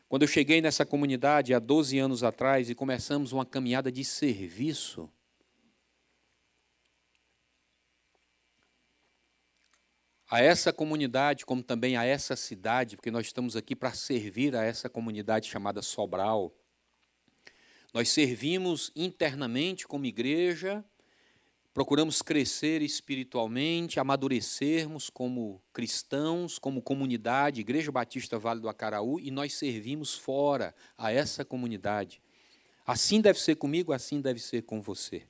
Quando 0.10 0.22
eu 0.22 0.28
cheguei 0.28 0.62
nessa 0.62 0.86
comunidade 0.86 1.54
há 1.54 1.60
12 1.60 2.00
anos 2.00 2.24
atrás 2.24 2.70
e 2.70 2.76
começamos 2.76 3.34
uma 3.34 3.46
caminhada 3.46 3.91
de 3.91 4.06
serviço, 4.06 5.12
a 10.30 10.41
essa 10.41 10.74
comunidade, 10.74 11.46
como 11.46 11.63
também 11.63 11.96
a 11.96 12.06
essa 12.06 12.36
cidade, 12.36 12.96
porque 12.96 13.12
nós 13.12 13.26
estamos 13.26 13.56
aqui 13.56 13.76
para 13.76 13.93
servir 13.93 14.56
a 14.56 14.63
essa 14.63 14.89
comunidade 14.89 15.50
chamada 15.50 15.82
Sobral. 15.82 16.54
Nós 17.93 18.10
servimos 18.10 18.91
internamente 18.96 19.88
como 19.88 20.06
igreja, 20.06 20.84
procuramos 21.78 22.24
crescer 22.24 22.82
espiritualmente, 22.82 24.00
amadurecermos 24.00 25.12
como 25.12 25.62
cristãos, 25.72 26.58
como 26.58 26.82
comunidade, 26.82 27.62
Igreja 27.62 27.92
Batista 27.92 28.40
Vale 28.40 28.60
do 28.60 28.68
Acaraú, 28.68 29.20
e 29.20 29.30
nós 29.30 29.54
servimos 29.54 30.16
fora 30.16 30.74
a 30.98 31.12
essa 31.12 31.46
comunidade. 31.46 32.20
Assim 32.84 33.22
deve 33.22 33.40
ser 33.40 33.58
comigo, 33.58 33.94
assim 33.94 34.20
deve 34.20 34.40
ser 34.40 34.63
com 34.63 34.82
você. 34.82 35.28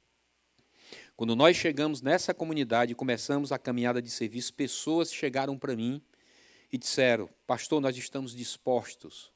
Quando 1.18 1.36
nós 1.36 1.58
chegamos 1.58 2.02
nessa 2.02 2.34
comunidade 2.34 2.94
e 2.94 2.96
começamos 2.96 3.52
a 3.52 3.60
caminhada 3.60 4.02
de 4.02 4.10
serviço, 4.10 4.54
pessoas 4.54 5.14
chegaram 5.14 5.58
para 5.58 5.76
mim 5.76 6.02
e 6.72 6.78
disseram: 6.78 7.30
Pastor, 7.46 7.82
nós 7.82 7.98
estamos 7.98 8.34
dispostos 8.34 9.34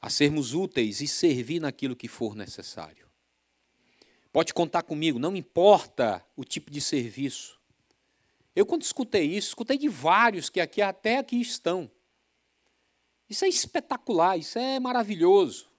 a 0.00 0.08
sermos 0.08 0.54
úteis 0.54 1.00
e 1.00 1.08
servir 1.08 1.58
naquilo 1.58 1.96
que 1.96 2.06
for 2.06 2.36
necessário. 2.36 3.05
Pode 4.36 4.52
contar 4.52 4.82
comigo, 4.82 5.18
não 5.18 5.34
importa 5.34 6.22
o 6.36 6.44
tipo 6.44 6.70
de 6.70 6.78
serviço. 6.78 7.58
Eu, 8.54 8.66
quando 8.66 8.82
escutei 8.82 9.24
isso, 9.24 9.48
escutei 9.48 9.78
de 9.78 9.88
vários 9.88 10.50
que 10.50 10.60
aqui 10.60 10.82
até 10.82 11.16
aqui 11.16 11.40
estão. 11.40 11.90
Isso 13.30 13.46
é 13.46 13.48
espetacular, 13.48 14.36
isso 14.36 14.58
é 14.58 14.78
maravilhoso. 14.78 15.70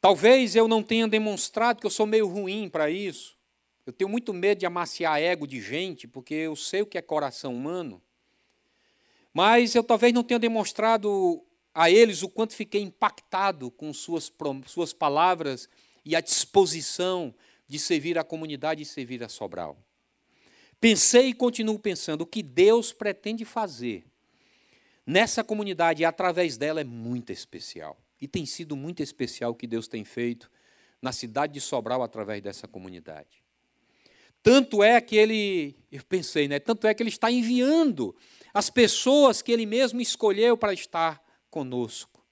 Talvez 0.00 0.56
eu 0.56 0.66
não 0.66 0.82
tenha 0.82 1.06
demonstrado 1.06 1.78
que 1.78 1.86
eu 1.86 1.90
sou 1.92 2.06
meio 2.06 2.26
ruim 2.26 2.68
para 2.68 2.90
isso. 2.90 3.38
Eu 3.86 3.92
tenho 3.92 4.10
muito 4.10 4.34
medo 4.34 4.58
de 4.58 4.66
amaciar 4.66 5.20
ego 5.20 5.46
de 5.46 5.60
gente, 5.60 6.08
porque 6.08 6.34
eu 6.34 6.56
sei 6.56 6.82
o 6.82 6.86
que 6.86 6.98
é 6.98 7.02
coração 7.02 7.54
humano. 7.54 8.02
Mas 9.32 9.76
eu 9.76 9.84
talvez 9.84 10.12
não 10.12 10.24
tenha 10.24 10.40
demonstrado 10.40 11.40
a 11.72 11.88
eles 11.88 12.24
o 12.24 12.28
quanto 12.28 12.56
fiquei 12.56 12.82
impactado 12.82 13.70
com 13.70 13.94
suas, 13.94 14.28
suas 14.66 14.92
palavras 14.92 15.68
e 16.08 16.16
a 16.16 16.22
disposição 16.22 17.34
de 17.68 17.78
servir 17.78 18.16
a 18.18 18.24
comunidade 18.24 18.82
e 18.82 18.86
servir 18.86 19.22
a 19.22 19.28
Sobral. 19.28 19.76
Pensei 20.80 21.26
e 21.26 21.34
continuo 21.34 21.78
pensando, 21.78 22.22
o 22.22 22.26
que 22.26 22.42
Deus 22.42 22.94
pretende 22.94 23.44
fazer 23.44 24.06
nessa 25.04 25.44
comunidade 25.44 26.00
e 26.00 26.06
através 26.06 26.56
dela 26.56 26.80
é 26.80 26.84
muito 26.84 27.30
especial. 27.30 28.00
E 28.18 28.26
tem 28.26 28.46
sido 28.46 28.74
muito 28.74 29.02
especial 29.02 29.50
o 29.50 29.54
que 29.54 29.66
Deus 29.66 29.86
tem 29.86 30.02
feito 30.02 30.50
na 31.02 31.12
cidade 31.12 31.52
de 31.52 31.60
Sobral 31.60 32.02
através 32.02 32.42
dessa 32.42 32.66
comunidade. 32.66 33.44
Tanto 34.42 34.82
é 34.82 34.98
que 35.02 35.14
ele, 35.14 35.76
eu 35.92 36.02
pensei, 36.04 36.48
né? 36.48 36.58
Tanto 36.58 36.86
é 36.86 36.94
que 36.94 37.02
ele 37.02 37.10
está 37.10 37.30
enviando 37.30 38.16
as 38.54 38.70
pessoas 38.70 39.42
que 39.42 39.52
ele 39.52 39.66
mesmo 39.66 40.00
escolheu 40.00 40.56
para 40.56 40.72
estar 40.72 41.22
conosco. 41.50 42.26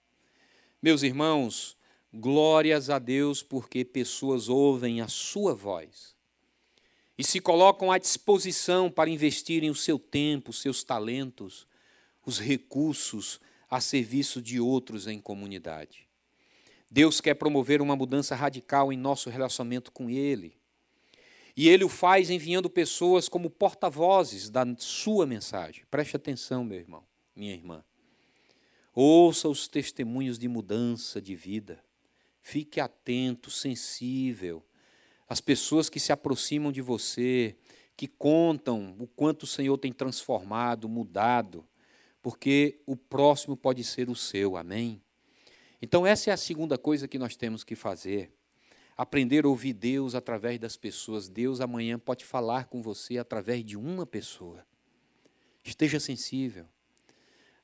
Meus 0.81 1.03
irmãos, 1.03 1.76
Glórias 2.19 2.89
a 2.89 2.99
Deus 2.99 3.43
porque 3.43 3.85
pessoas 3.85 4.49
ouvem 4.49 5.03
a 5.03 5.09
sua 5.09 5.55
voz 5.55 6.17
e 7.19 7.23
se 7.23 7.41
colocam 7.41 7.93
à 7.93 7.99
disposição 7.99 8.91
para 8.91 9.11
investirem 9.11 9.69
o 9.69 9.75
seu 9.75 9.99
tempo, 9.99 10.51
seus 10.51 10.83
talentos, 10.83 11.67
os 12.25 12.39
recursos 12.39 13.39
a 13.69 13.83
serviço 13.83 14.41
de 14.41 14.59
outros 14.59 15.07
em 15.07 15.21
comunidade. 15.21 16.09
Deus 16.91 17.21
quer 17.21 17.35
promover 17.35 17.83
uma 17.83 17.95
mudança 17.95 18.35
radical 18.35 18.91
em 18.91 18.97
nosso 18.97 19.29
relacionamento 19.29 19.93
com 19.93 20.09
Ele. 20.09 20.57
E 21.55 21.69
Ele 21.69 21.85
o 21.85 21.89
faz 21.89 22.31
enviando 22.31 22.71
pessoas 22.71 23.29
como 23.29 23.51
porta-vozes 23.51 24.49
da 24.49 24.65
sua 24.79 25.27
mensagem. 25.27 25.85
Preste 25.91 26.17
atenção, 26.17 26.65
meu 26.65 26.79
irmão, 26.79 27.05
minha 27.35 27.53
irmã. 27.53 27.85
Ouça 28.95 29.51
os 29.51 29.69
testemunhos 29.69 30.39
de 30.39 30.49
mudança 30.49 31.21
de 31.21 31.35
vida. 31.35 31.85
Fique 32.49 32.79
atento, 32.79 33.51
sensível. 33.51 34.65
As 35.29 35.41
pessoas 35.41 35.91
que 35.91 35.99
se 35.99 36.13
aproximam 36.13 36.71
de 36.71 36.81
você, 36.81 37.57
que 37.97 38.07
contam 38.07 38.95
o 39.01 39.07
quanto 39.09 39.43
o 39.43 39.47
Senhor 39.49 39.77
tem 39.79 39.93
transformado, 39.93 40.89
mudado, 40.89 41.67
porque 42.23 42.81
o 42.87 42.97
próximo 42.97 43.57
pode 43.57 43.83
ser 43.83 44.09
o 44.09 44.15
seu, 44.15 44.57
amém? 44.57 45.03
Então, 45.83 46.07
essa 46.07 46.31
é 46.31 46.33
a 46.33 46.37
segunda 46.37 46.79
coisa 46.79 47.09
que 47.09 47.19
nós 47.19 47.35
temos 47.35 47.65
que 47.65 47.75
fazer. 47.75 48.31
Aprender 48.97 49.45
a 49.45 49.49
ouvir 49.49 49.73
Deus 49.73 50.15
através 50.15 50.61
das 50.61 50.77
pessoas. 50.77 51.29
Deus 51.29 51.61
amanhã 51.61 51.99
pode 51.99 52.25
falar 52.25 52.67
com 52.67 52.81
você 52.81 53.19
através 53.19 53.65
de 53.65 53.77
uma 53.77 54.07
pessoa. 54.07 54.65
Esteja 55.65 55.99
sensível. 55.99 56.65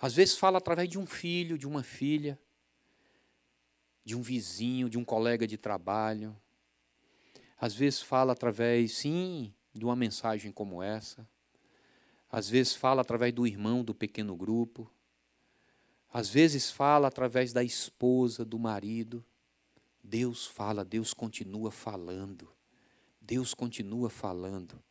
Às 0.00 0.16
vezes 0.16 0.36
fala 0.36 0.58
através 0.58 0.88
de 0.88 0.98
um 0.98 1.06
filho, 1.06 1.56
de 1.56 1.68
uma 1.68 1.84
filha 1.84 2.36
de 4.04 4.16
um 4.16 4.22
vizinho, 4.22 4.88
de 4.88 4.98
um 4.98 5.04
colega 5.04 5.46
de 5.46 5.56
trabalho. 5.56 6.36
Às 7.58 7.74
vezes 7.74 8.02
fala 8.02 8.32
através, 8.32 8.92
sim, 8.92 9.54
de 9.72 9.84
uma 9.84 9.96
mensagem 9.96 10.50
como 10.50 10.82
essa. 10.82 11.28
Às 12.30 12.48
vezes 12.48 12.74
fala 12.74 13.02
através 13.02 13.32
do 13.32 13.46
irmão 13.46 13.84
do 13.84 13.94
pequeno 13.94 14.36
grupo. 14.36 14.90
Às 16.12 16.28
vezes 16.28 16.70
fala 16.70 17.08
através 17.08 17.52
da 17.52 17.62
esposa, 17.62 18.44
do 18.44 18.58
marido. 18.58 19.24
Deus 20.02 20.46
fala, 20.46 20.84
Deus 20.84 21.14
continua 21.14 21.70
falando. 21.70 22.52
Deus 23.24 23.54
continua 23.54 24.10
falando, 24.10 24.82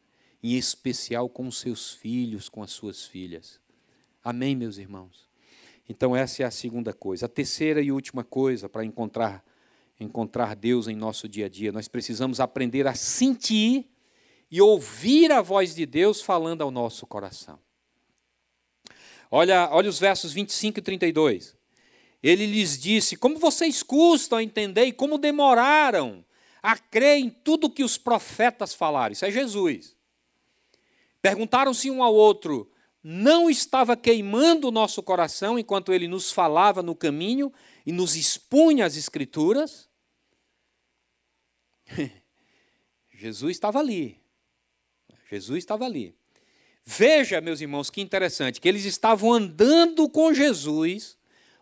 em 0.42 0.56
especial 0.56 1.30
com 1.30 1.48
os 1.48 1.58
seus 1.60 1.94
filhos, 1.94 2.48
com 2.48 2.64
as 2.64 2.72
suas 2.72 3.06
filhas. 3.06 3.60
Amém, 4.24 4.56
meus 4.56 4.78
irmãos? 4.78 5.31
Então 5.88 6.16
essa 6.16 6.44
é 6.44 6.46
a 6.46 6.52
segunda 6.52 6.94
coisa. 6.94 7.26
A 7.26 7.30
terceira 7.30 7.82
e 7.82 7.92
última 7.92 8.24
coisa 8.24 8.70
para 8.70 8.84
encontrar 8.86 9.44
encontrar 10.00 10.56
Deus 10.56 10.88
em 10.88 10.96
nosso 10.96 11.30
dia 11.30 11.46
a 11.46 11.50
dia, 11.50 11.72
nós 11.72 11.88
precisamos 11.88 12.40
aprender 12.40 12.88
a 12.88 12.96
sentir 12.96 13.88
e 14.50 14.60
ouvir 14.60 15.32
a 15.32 15.42
voz 15.42 15.76
de 15.76 15.86
Deus 15.86 16.22
falando 16.22 16.64
ao 16.64 16.72
nosso 16.72 17.06
coração. 17.06 17.60
Olha, 19.30 19.70
olha 19.72 19.90
os 19.90 20.00
versos 20.00 20.34
25 20.34 20.80
e 20.80 20.82
32. 20.82 21.56
Ele 22.22 22.46
lhes 22.46 22.78
disse: 22.78 23.16
Como 23.16 23.38
vocês 23.38 23.82
custam 23.82 24.40
a 24.40 24.44
entender 24.44 24.86
e 24.86 24.92
como 24.92 25.18
demoraram 25.18 26.26
a 26.62 26.78
crer 26.78 27.18
em 27.18 27.30
tudo 27.30 27.70
que 27.70 27.84
os 27.84 27.98
profetas 27.98 28.74
falaram. 28.74 29.14
Isso 29.14 29.26
é 29.26 29.32
Jesus. 29.32 29.96
Perguntaram-se 31.22 31.90
um 31.90 32.04
ao 32.04 32.14
outro: 32.14 32.70
não 33.04 33.50
estava 33.50 33.98
queimando 33.98 34.68
o 34.68 34.72
nosso 34.72 35.02
coração 35.02 35.58
enquanto 35.58 35.92
ele 35.92 36.08
nos 36.08 36.32
falava 36.32 36.84
no 36.84 36.96
caminho 36.96 37.52
e 37.86 37.92
nos 37.92 38.16
expunha 38.16 38.86
as 38.86 38.96
Escrituras? 38.96 39.90
Jesus 43.12 43.52
estava 43.58 43.80
ali. 43.80 44.20
Jesus 45.30 45.60
estava 45.60 45.86
ali. 45.86 46.16
Veja, 46.84 47.40
meus 47.40 47.62
irmãos, 47.62 47.90
que 47.90 48.02
interessante, 48.02 48.60
que 48.60 48.68
eles 48.68 48.86
estavam 48.86 49.32
andando 49.32 50.10
com 50.10 50.34
Jesus, 50.34 51.18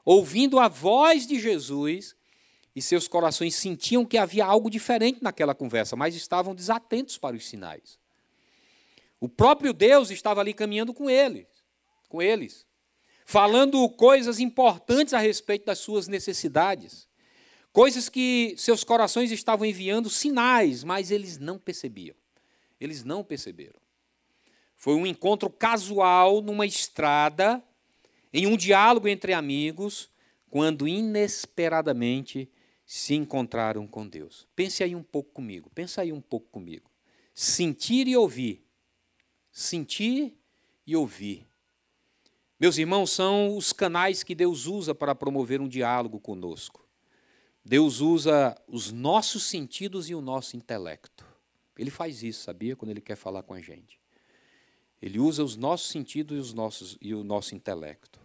ouvindo 0.06 0.60
a 0.60 0.68
voz 0.68 1.28
de 1.28 1.40
Jesus, 1.40 2.16
e 2.76 2.82
seus 2.82 3.08
corações 3.08 3.56
sentiam 3.56 4.06
que 4.06 4.18
havia 4.18 4.46
algo 4.46 4.70
diferente 4.70 5.22
naquela 5.22 5.54
conversa, 5.54 5.96
mas 5.96 6.16
estavam 6.16 6.56
desatentos 6.56 7.18
para 7.18 7.36
os 7.36 7.48
sinais. 7.48 8.00
O 9.20 9.28
próprio 9.28 9.74
Deus 9.74 10.11
estava 10.11 10.39
ali 10.41 10.53
caminhando 10.53 10.93
com 10.93 11.09
eles, 11.09 11.47
com 12.07 12.22
eles. 12.22 12.65
falando 13.26 13.88
coisas 13.89 14.39
importantes 14.39 15.13
a 15.13 15.20
respeito 15.20 15.65
das 15.65 15.78
suas 15.78 16.07
necessidades, 16.07 17.07
coisas 17.72 18.09
que 18.09 18.55
seus 18.57 18.84
corações 18.84 19.32
estavam 19.32 19.67
enviando 19.67 20.09
sinais, 20.09 20.84
mas 20.84 21.11
eles 21.11 21.38
não 21.38 21.59
percebiam. 21.59 22.15
Eles 22.80 23.03
não 23.03 23.24
perceberam. 23.24 23.80
Foi 24.76 24.95
um 24.95 25.05
encontro 25.05 25.47
casual 25.47 26.41
numa 26.41 26.65
estrada, 26.65 27.63
em 28.34 28.47
um 28.47 28.57
diálogo 28.57 29.07
entre 29.07 29.34
amigos, 29.34 30.09
quando 30.49 30.88
inesperadamente 30.88 32.49
se 32.84 33.13
encontraram 33.13 33.86
com 33.86 34.07
Deus. 34.07 34.47
Pense 34.55 34.84
aí 34.84 34.95
um 34.95 35.03
pouco 35.03 35.32
comigo, 35.34 35.70
pense 35.76 36.01
aí 36.01 36.11
um 36.11 36.22
pouco 36.22 36.47
comigo. 36.49 36.89
Sentir 37.36 38.07
e 38.07 38.17
ouvir. 38.17 38.65
Sentir 39.60 40.38
e 40.88 40.95
ouvir. 40.95 41.45
Meus 42.57 42.78
irmãos, 42.78 43.12
são 43.12 43.57
os 43.57 43.74
canais 43.74 44.24
que 44.24 44.34
Deus 44.34 44.68
usa 44.68 44.95
para 44.95 45.14
promover 45.14 45.60
um 45.60 45.68
diálogo 45.68 46.18
conosco. 46.18 46.88
Deus 47.62 47.99
usa 47.99 48.55
os 48.70 48.89
nossos 48.89 49.43
sentidos 49.43 50.10
e 50.10 50.16
o 50.16 50.22
nosso 50.22 50.55
intelecto. 50.55 51.26
Ele 51.78 51.91
faz 51.91 52.24
isso, 52.24 52.43
sabia? 52.43 52.74
Quando 52.74 52.91
ele 52.91 53.01
quer 53.01 53.18
falar 53.18 53.43
com 53.43 53.53
a 53.53 53.60
gente. 53.60 53.99
Ele 55.01 55.20
usa 55.20 55.43
os 55.43 55.57
nossos 55.57 55.89
sentidos 55.89 56.38
e, 56.38 56.39
os 56.39 56.53
nossos, 56.53 56.97
e 57.01 57.14
o 57.14 57.22
nosso 57.22 57.53
intelecto. 57.53 58.18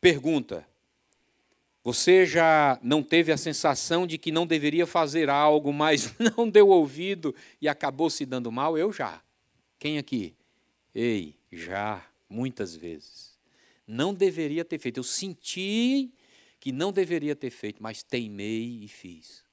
Pergunta: 0.00 0.66
Você 1.84 2.26
já 2.26 2.76
não 2.82 3.04
teve 3.04 3.30
a 3.30 3.36
sensação 3.36 4.04
de 4.04 4.18
que 4.18 4.32
não 4.32 4.44
deveria 4.44 4.84
fazer 4.84 5.30
algo, 5.30 5.72
mas 5.72 6.12
não 6.36 6.50
deu 6.50 6.70
ouvido 6.70 7.32
e 7.62 7.68
acabou 7.68 8.10
se 8.10 8.26
dando 8.26 8.50
mal? 8.50 8.76
Eu 8.76 8.92
já. 8.92 9.22
Quem 9.78 9.96
aqui? 9.96 10.35
Ei, 10.98 11.38
já, 11.52 12.08
muitas 12.28 12.74
vezes 12.74 13.36
não 13.86 14.12
deveria 14.12 14.64
ter 14.64 14.78
feito. 14.78 14.98
Eu 14.98 15.04
senti 15.04 16.12
que 16.58 16.72
não 16.72 16.92
deveria 16.92 17.36
ter 17.36 17.50
feito, 17.50 17.82
mas 17.82 18.02
teimei 18.02 18.82
e 18.82 18.88
fiz. 18.88 19.44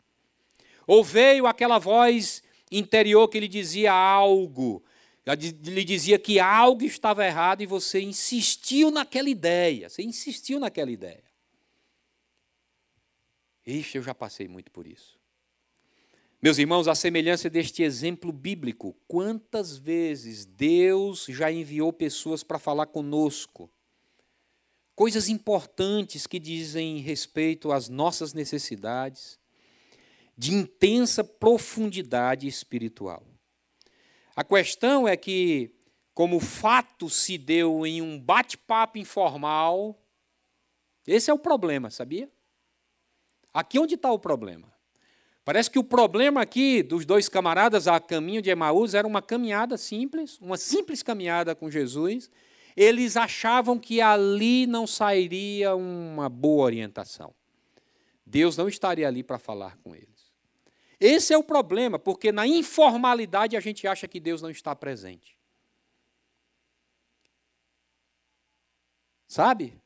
Ou 0.88 1.04
veio 1.04 1.46
aquela 1.46 1.78
voz 1.78 2.42
interior 2.72 3.28
que 3.28 3.40
lhe 3.40 3.48
dizia 3.48 3.94
algo, 3.94 4.84
lhe 5.66 5.84
dizia 5.84 6.18
que 6.18 6.40
algo 6.40 6.84
estava 6.84 7.26
errado 7.26 7.62
e 7.62 7.66
você 7.66 8.02
insistiu 8.02 8.90
naquela 8.90 9.30
ideia, 9.30 9.90
você 9.90 10.02
insistiu 10.02 10.60
naquela 10.60 10.92
ideia. 10.92 11.24
Ixi, 13.66 13.98
eu 13.98 14.04
já 14.04 14.14
passei 14.14 14.48
muito 14.48 14.72
por 14.72 14.88
isso. 14.88 15.23
Meus 16.44 16.58
irmãos, 16.58 16.90
a 16.90 16.94
semelhança 16.94 17.50
deste 17.50 17.84
exemplo 17.84 18.30
bíblico, 18.30 18.94
quantas 19.08 19.78
vezes 19.78 20.46
Deus 20.46 21.26
já 21.30 21.50
enviou 21.50 21.94
pessoas 21.94 22.44
para 22.44 22.60
falar 22.60 22.88
conosco, 22.88 23.72
coisas 24.94 25.30
importantes 25.30 26.28
que 26.28 26.40
dizem 26.40 26.98
respeito 26.98 27.72
às 27.72 27.88
nossas 27.88 28.34
necessidades, 28.34 29.40
de 30.38 30.54
intensa 30.54 31.24
profundidade 31.24 32.46
espiritual. 32.46 33.26
A 34.36 34.44
questão 34.44 35.08
é 35.08 35.16
que, 35.16 35.74
como 36.14 36.36
o 36.36 36.42
fato 36.42 37.10
se 37.10 37.38
deu 37.38 37.86
em 37.86 38.02
um 38.02 38.20
bate-papo 38.20 38.98
informal, 38.98 39.98
esse 41.08 41.32
é 41.32 41.34
o 41.34 41.40
problema, 41.40 41.90
sabia? 41.90 42.30
Aqui 43.54 43.80
onde 43.80 43.96
está 43.96 44.12
o 44.12 44.20
problema? 44.20 44.73
Parece 45.46 45.70
que 45.70 45.80
o 45.80 45.84
problema 45.84 46.42
aqui 46.42 46.82
dos 46.82 47.06
dois 47.06 47.28
camaradas 47.28 47.88
a 47.88 48.00
caminho 48.00 48.42
de 48.42 48.50
Emaús 48.50 48.94
era 48.94 49.06
uma 49.06 49.22
caminhada 49.22 49.78
simples, 49.78 50.40
uma 50.40 50.56
simples 50.56 51.04
caminhada 51.04 51.54
com 51.54 51.70
Jesus, 51.70 52.30
eles 52.78 53.18
achavam 53.18 53.78
que 53.78 54.00
ali 54.00 54.66
não 54.66 54.88
sairia 54.88 55.76
uma 55.76 56.30
boa 56.30 56.64
orientação. 56.66 57.34
Deus 58.26 58.56
não 58.56 58.70
estaria 58.70 59.08
ali 59.08 59.22
para 59.22 59.38
falar 59.38 59.78
com 59.78 59.94
eles. 59.94 60.32
Esse 61.00 61.34
é 61.34 61.38
o 61.38 61.44
problema, 61.44 62.00
porque 62.00 62.32
na 62.32 62.48
informalidade 62.48 63.58
a 63.58 63.60
gente 63.60 63.86
acha 63.86 64.08
que 64.08 64.22
Deus 64.22 64.42
não 64.42 64.50
está 64.50 64.74
presente. 64.74 65.38
Sabe? 69.28 69.78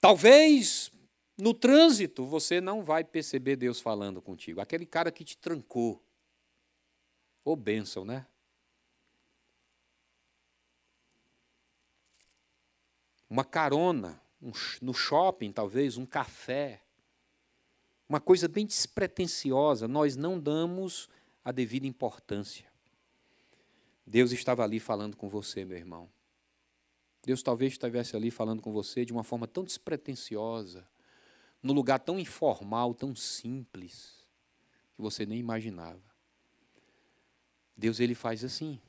Talvez 0.00 0.90
no 1.38 1.54
trânsito 1.54 2.26
você 2.26 2.60
não 2.60 2.82
vai 2.82 3.04
perceber 3.04 3.56
Deus 3.56 3.80
falando 3.80 4.20
contigo. 4.20 4.60
Aquele 4.60 4.84
cara 4.84 5.10
que 5.12 5.24
te 5.24 5.36
trancou. 5.36 6.02
Ô 7.44 7.56
bênção, 7.56 8.04
né? 8.04 8.26
uma 13.28 13.44
carona 13.44 14.20
um, 14.40 14.52
no 14.80 14.94
shopping, 14.94 15.52
talvez, 15.52 15.96
um 15.96 16.06
café. 16.06 16.82
Uma 18.08 18.20
coisa 18.20 18.48
bem 18.48 18.64
despretensiosa, 18.64 19.86
nós 19.86 20.16
não 20.16 20.40
damos 20.40 21.08
a 21.44 21.52
devida 21.52 21.86
importância. 21.86 22.66
Deus 24.06 24.32
estava 24.32 24.64
ali 24.64 24.80
falando 24.80 25.16
com 25.16 25.28
você, 25.28 25.64
meu 25.64 25.76
irmão. 25.76 26.08
Deus 27.22 27.42
talvez 27.42 27.72
estivesse 27.72 28.16
ali 28.16 28.30
falando 28.30 28.62
com 28.62 28.72
você 28.72 29.04
de 29.04 29.12
uma 29.12 29.22
forma 29.22 29.46
tão 29.46 29.62
despretensiosa, 29.62 30.88
num 31.62 31.72
lugar 31.72 31.98
tão 31.98 32.18
informal, 32.18 32.94
tão 32.94 33.14
simples, 33.14 34.26
que 34.94 35.02
você 35.02 35.26
nem 35.26 35.38
imaginava. 35.38 36.02
Deus 37.76 38.00
ele 38.00 38.14
faz 38.14 38.44
assim. 38.44 38.80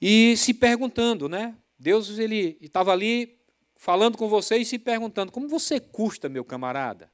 E 0.00 0.36
se 0.36 0.54
perguntando, 0.54 1.28
né? 1.28 1.56
Deus 1.78 2.18
ele 2.18 2.58
estava 2.60 2.92
ali 2.92 3.38
falando 3.74 4.18
com 4.18 4.28
você 4.28 4.58
e 4.58 4.64
se 4.64 4.78
perguntando: 4.78 5.32
como 5.32 5.48
você 5.48 5.80
custa, 5.80 6.28
meu 6.28 6.44
camarada, 6.44 7.10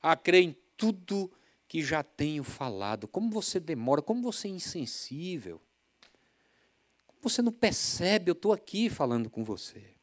a 0.00 0.16
crer 0.16 0.42
em 0.42 0.56
tudo 0.76 1.30
que 1.68 1.82
já 1.82 2.02
tenho 2.02 2.44
falado? 2.44 3.06
Como 3.06 3.30
você 3.30 3.60
demora? 3.60 4.02
Como 4.02 4.22
você 4.22 4.48
é 4.48 4.50
insensível? 4.50 5.60
Como 7.06 7.20
você 7.22 7.40
não 7.40 7.52
percebe? 7.52 8.30
Eu 8.30 8.34
estou 8.34 8.52
aqui 8.52 8.90
falando 8.90 9.30
com 9.30 9.44
você. 9.44 9.94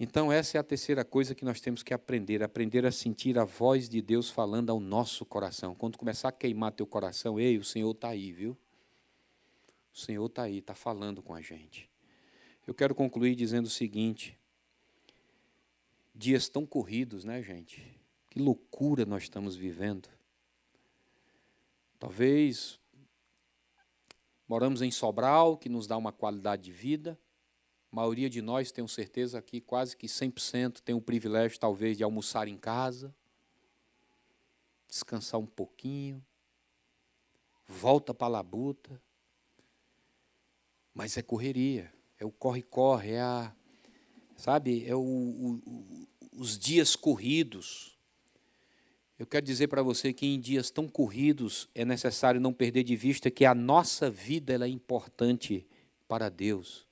Então, 0.00 0.30
essa 0.30 0.56
é 0.56 0.60
a 0.60 0.64
terceira 0.64 1.04
coisa 1.04 1.34
que 1.34 1.44
nós 1.44 1.60
temos 1.60 1.82
que 1.82 1.92
aprender: 1.92 2.42
aprender 2.42 2.86
a 2.86 2.92
sentir 2.92 3.38
a 3.38 3.44
voz 3.44 3.88
de 3.88 4.00
Deus 4.00 4.30
falando 4.30 4.70
ao 4.70 4.78
nosso 4.78 5.26
coração. 5.26 5.74
Quando 5.74 5.98
começar 5.98 6.28
a 6.28 6.32
queimar 6.32 6.72
teu 6.72 6.86
coração, 6.86 7.38
ei, 7.38 7.58
o 7.58 7.64
Senhor 7.64 7.90
está 7.90 8.08
aí, 8.08 8.30
viu? 8.30 8.56
O 9.92 9.98
Senhor 9.98 10.26
está 10.26 10.42
aí, 10.42 10.58
está 10.58 10.74
falando 10.74 11.20
com 11.20 11.34
a 11.34 11.40
gente. 11.40 11.90
Eu 12.66 12.74
quero 12.74 12.94
concluir 12.94 13.34
dizendo 13.34 13.66
o 13.66 13.70
seguinte: 13.70 14.38
dias 16.14 16.48
tão 16.48 16.64
corridos, 16.64 17.24
né, 17.24 17.42
gente? 17.42 17.98
Que 18.30 18.38
loucura 18.38 19.04
nós 19.04 19.24
estamos 19.24 19.56
vivendo. 19.56 20.08
Talvez 21.98 22.78
moramos 24.46 24.80
em 24.80 24.92
Sobral, 24.92 25.56
que 25.56 25.68
nos 25.68 25.88
dá 25.88 25.96
uma 25.96 26.12
qualidade 26.12 26.62
de 26.62 26.72
vida. 26.72 27.18
A 27.92 27.96
maioria 27.96 28.28
de 28.28 28.42
nós, 28.42 28.70
tenho 28.72 28.88
certeza 28.88 29.38
aqui, 29.38 29.60
quase 29.60 29.96
que 29.96 30.06
100% 30.06 30.80
tem 30.80 30.94
o 30.94 31.00
privilégio, 31.00 31.58
talvez, 31.58 31.96
de 31.96 32.04
almoçar 32.04 32.48
em 32.48 32.56
casa, 32.56 33.14
descansar 34.86 35.40
um 35.40 35.46
pouquinho, 35.46 36.24
volta 37.66 38.12
para 38.12 38.26
a 38.26 38.30
labuta. 38.30 39.00
Mas 40.94 41.16
é 41.16 41.22
correria 41.22 41.92
é 42.18 42.24
o 42.24 42.30
corre-corre, 42.30 43.12
é 43.12 43.20
a, 43.20 43.52
sabe, 44.36 44.84
é 44.86 44.94
o, 44.94 45.00
o, 45.00 46.08
os 46.32 46.58
dias 46.58 46.96
corridos. 46.96 47.96
Eu 49.18 49.26
quero 49.26 49.46
dizer 49.46 49.68
para 49.68 49.82
você 49.82 50.12
que 50.12 50.26
em 50.26 50.40
dias 50.40 50.70
tão 50.70 50.88
corridos 50.88 51.68
é 51.74 51.84
necessário 51.84 52.40
não 52.40 52.52
perder 52.52 52.82
de 52.82 52.96
vista 52.96 53.30
que 53.30 53.44
a 53.44 53.54
nossa 53.54 54.10
vida 54.10 54.52
ela 54.52 54.64
é 54.64 54.68
importante 54.68 55.66
para 56.08 56.28
Deus. 56.28 56.87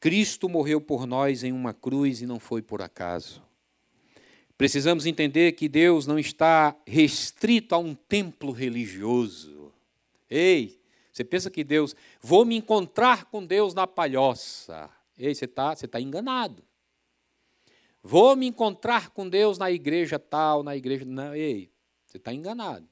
Cristo 0.00 0.48
morreu 0.48 0.80
por 0.80 1.06
nós 1.06 1.42
em 1.42 1.52
uma 1.52 1.74
cruz 1.74 2.22
e 2.22 2.26
não 2.26 2.38
foi 2.38 2.62
por 2.62 2.82
acaso. 2.82 3.42
Precisamos 4.56 5.06
entender 5.06 5.52
que 5.52 5.68
Deus 5.68 6.06
não 6.06 6.18
está 6.18 6.76
restrito 6.86 7.74
a 7.74 7.78
um 7.78 7.94
templo 7.94 8.50
religioso. 8.50 9.72
Ei, 10.28 10.80
você 11.12 11.24
pensa 11.24 11.50
que 11.50 11.62
Deus, 11.62 11.94
vou 12.20 12.44
me 12.44 12.56
encontrar 12.56 13.24
com 13.26 13.44
Deus 13.44 13.74
na 13.74 13.86
palhoça. 13.86 14.90
Ei, 15.16 15.34
você 15.34 15.44
está 15.44 15.74
você 15.74 15.86
tá 15.86 16.00
enganado. 16.00 16.62
Vou 18.02 18.36
me 18.36 18.46
encontrar 18.46 19.10
com 19.10 19.28
Deus 19.28 19.58
na 19.58 19.70
igreja 19.70 20.18
tal, 20.18 20.62
na 20.62 20.76
igreja. 20.76 21.04
Não, 21.04 21.34
ei, 21.34 21.70
você 22.04 22.16
está 22.16 22.32
enganado. 22.32 22.88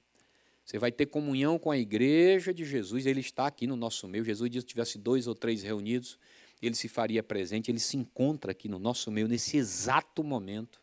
Você 0.64 0.78
vai 0.78 0.90
ter 0.90 1.06
comunhão 1.06 1.58
com 1.58 1.70
a 1.70 1.78
igreja 1.78 2.52
de 2.52 2.64
Jesus, 2.64 3.06
ele 3.06 3.20
está 3.20 3.46
aqui 3.46 3.68
no 3.68 3.76
nosso 3.76 4.08
meio. 4.08 4.24
Jesus 4.24 4.50
disse 4.50 4.66
que 4.66 4.72
tivesse 4.72 4.98
dois 4.98 5.28
ou 5.28 5.34
três 5.34 5.62
reunidos, 5.62 6.18
ele 6.62 6.74
se 6.74 6.88
faria 6.88 7.22
presente, 7.22 7.70
ele 7.70 7.80
se 7.80 7.96
encontra 7.96 8.52
aqui 8.52 8.68
no 8.68 8.78
nosso 8.78 9.10
meio 9.10 9.28
nesse 9.28 9.56
exato 9.56 10.22
momento. 10.22 10.80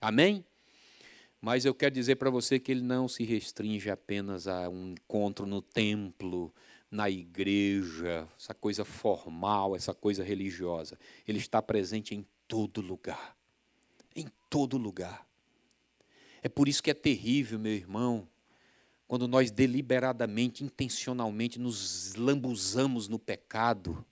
Amém? 0.00 0.44
Mas 1.40 1.64
eu 1.64 1.74
quero 1.74 1.94
dizer 1.94 2.16
para 2.16 2.30
você 2.30 2.58
que 2.58 2.70
ele 2.70 2.82
não 2.82 3.08
se 3.08 3.24
restringe 3.24 3.90
apenas 3.90 4.46
a 4.46 4.68
um 4.68 4.92
encontro 4.92 5.44
no 5.44 5.60
templo, 5.60 6.54
na 6.90 7.10
igreja, 7.10 8.28
essa 8.38 8.54
coisa 8.54 8.84
formal, 8.84 9.74
essa 9.74 9.92
coisa 9.92 10.22
religiosa. 10.22 10.98
Ele 11.26 11.38
está 11.38 11.60
presente 11.60 12.14
em 12.14 12.24
todo 12.46 12.80
lugar. 12.80 13.36
Em 14.14 14.28
todo 14.48 14.76
lugar. 14.76 15.26
É 16.42 16.48
por 16.48 16.68
isso 16.68 16.82
que 16.82 16.90
é 16.90 16.94
terrível, 16.94 17.58
meu 17.58 17.72
irmão, 17.72 18.28
quando 19.08 19.26
nós 19.26 19.50
deliberadamente, 19.50 20.64
intencionalmente 20.64 21.58
nos 21.58 22.14
lambuzamos 22.14 23.08
no 23.08 23.18
pecado. 23.18 24.04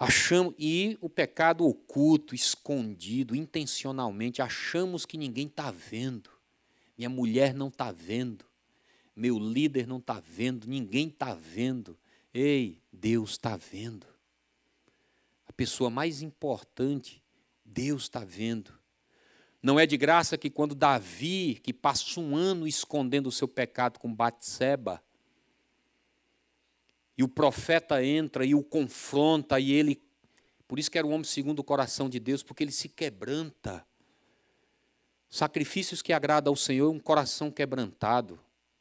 Achamos, 0.00 0.54
e 0.58 0.98
o 1.00 1.08
pecado 1.08 1.64
oculto, 1.64 2.34
escondido, 2.34 3.36
intencionalmente, 3.36 4.42
achamos 4.42 5.06
que 5.06 5.16
ninguém 5.16 5.46
está 5.46 5.70
vendo. 5.70 6.30
Minha 6.98 7.10
mulher 7.10 7.54
não 7.54 7.68
está 7.68 7.92
vendo 7.92 8.50
meu 9.20 9.38
líder 9.38 9.86
não 9.86 9.98
está 9.98 10.18
vendo, 10.18 10.66
ninguém 10.66 11.08
está 11.08 11.34
vendo. 11.34 11.98
Ei, 12.32 12.80
Deus 12.90 13.32
está 13.32 13.54
vendo. 13.54 14.06
A 15.46 15.52
pessoa 15.52 15.90
mais 15.90 16.22
importante, 16.22 17.22
Deus 17.62 18.04
está 18.04 18.24
vendo. 18.24 18.72
Não 19.62 19.78
é 19.78 19.84
de 19.84 19.98
graça 19.98 20.38
que 20.38 20.48
quando 20.48 20.74
Davi, 20.74 21.60
que 21.62 21.70
passa 21.70 22.18
um 22.18 22.34
ano 22.34 22.66
escondendo 22.66 23.28
o 23.28 23.32
seu 23.32 23.46
pecado 23.46 23.98
com 23.98 24.10
Batseba, 24.10 25.02
e 27.20 27.22
o 27.22 27.28
profeta 27.28 28.02
entra 28.02 28.46
e 28.46 28.54
o 28.54 28.62
confronta, 28.62 29.60
e 29.60 29.72
ele, 29.72 30.02
por 30.66 30.78
isso 30.78 30.90
que 30.90 30.96
era 30.96 31.06
o 31.06 31.10
homem 31.10 31.24
segundo 31.24 31.58
o 31.58 31.62
coração 31.62 32.08
de 32.08 32.18
Deus, 32.18 32.42
porque 32.42 32.64
ele 32.64 32.72
se 32.72 32.88
quebranta. 32.88 33.86
Sacrifícios 35.28 36.00
que 36.00 36.14
agradam 36.14 36.50
ao 36.50 36.56
Senhor 36.56 36.86
é 36.86 36.96
um 36.96 36.98
coração 36.98 37.50
quebrantado. 37.50 38.40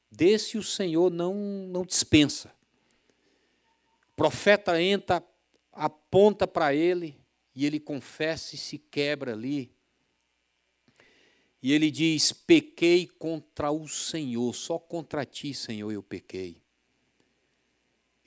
Desse 0.09 0.57
o 0.57 0.63
Senhor 0.63 1.11
não, 1.11 1.33
não 1.33 1.83
dispensa. 1.83 2.49
O 4.13 4.15
profeta 4.15 4.81
entra, 4.81 5.21
aponta 5.73 6.47
para 6.47 6.73
ele, 6.73 7.19
e 7.53 7.65
ele 7.65 7.77
confessa 7.77 8.55
e 8.55 8.57
se 8.57 8.77
quebra 8.77 9.33
ali. 9.33 9.69
E 11.61 11.73
ele 11.73 11.91
diz: 11.91 12.31
Pequei 12.31 13.05
contra 13.05 13.69
o 13.69 13.85
Senhor, 13.85 14.55
só 14.55 14.79
contra 14.79 15.25
ti, 15.25 15.53
Senhor, 15.53 15.91
eu 15.91 16.01
pequei. 16.01 16.68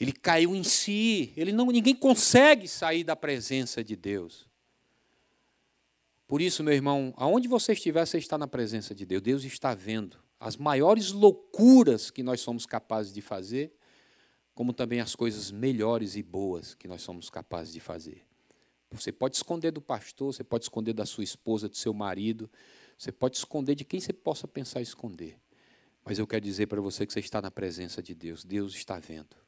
Ele 0.03 0.11
caiu 0.11 0.57
em 0.57 0.65
si, 0.65 1.33
ele 1.37 1.53
não, 1.53 1.67
ninguém 1.67 1.95
consegue 1.95 2.67
sair 2.67 3.05
da 3.05 3.15
presença 3.15 3.85
de 3.85 3.95
Deus. 3.95 4.49
Por 6.27 6.41
isso, 6.43 6.65
meu 6.65 6.75
irmão, 6.75 7.15
aonde 7.17 7.47
você 7.47 7.73
estiver, 7.73 8.05
você 8.05 8.19
está 8.19 8.37
na 8.37 8.49
presença 8.49 8.97
de 8.97 9.07
Deus. 9.07 9.23
Deus 9.23 9.45
está 9.45 9.77
vendo 9.77 10.19
as 10.41 10.57
maiores 10.57 11.13
loucuras 11.13 12.11
que 12.11 12.21
nós 12.21 12.41
somos 12.41 12.67
capazes 12.67 13.13
de 13.13 13.23
fazer, 13.23 13.73
como 14.57 14.73
também 14.73 14.99
as 14.99 15.15
coisas 15.15 15.53
melhores 15.53 16.17
e 16.17 16.23
boas 16.23 16.75
que 16.75 16.89
nós 16.89 17.01
somos 17.01 17.31
capazes 17.31 17.73
de 17.73 17.79
fazer. 17.79 18.27
Você 18.91 19.13
pode 19.13 19.37
esconder 19.37 19.71
do 19.71 19.81
pastor, 19.81 20.35
você 20.35 20.43
pode 20.43 20.65
esconder 20.65 20.95
da 20.95 21.07
sua 21.07 21.23
esposa, 21.23 21.69
do 21.69 21.77
seu 21.77 21.95
marido, 21.95 22.51
você 22.99 23.13
pode 23.13 23.37
esconder 23.37 23.77
de 23.77 23.85
quem 23.85 24.01
você 24.01 24.13
possa 24.13 24.49
pensar 24.49 24.81
esconder. 24.81 25.39
Mas 26.05 26.19
eu 26.19 26.27
quero 26.27 26.45
dizer 26.45 26.67
para 26.67 26.81
você 26.81 27.07
que 27.07 27.13
você 27.13 27.21
está 27.21 27.41
na 27.41 27.53
presença 27.53 28.03
de 28.03 28.17
Deus, 28.17 28.43
Deus 28.43 28.75
está 28.75 28.99
vendo. 28.99 29.42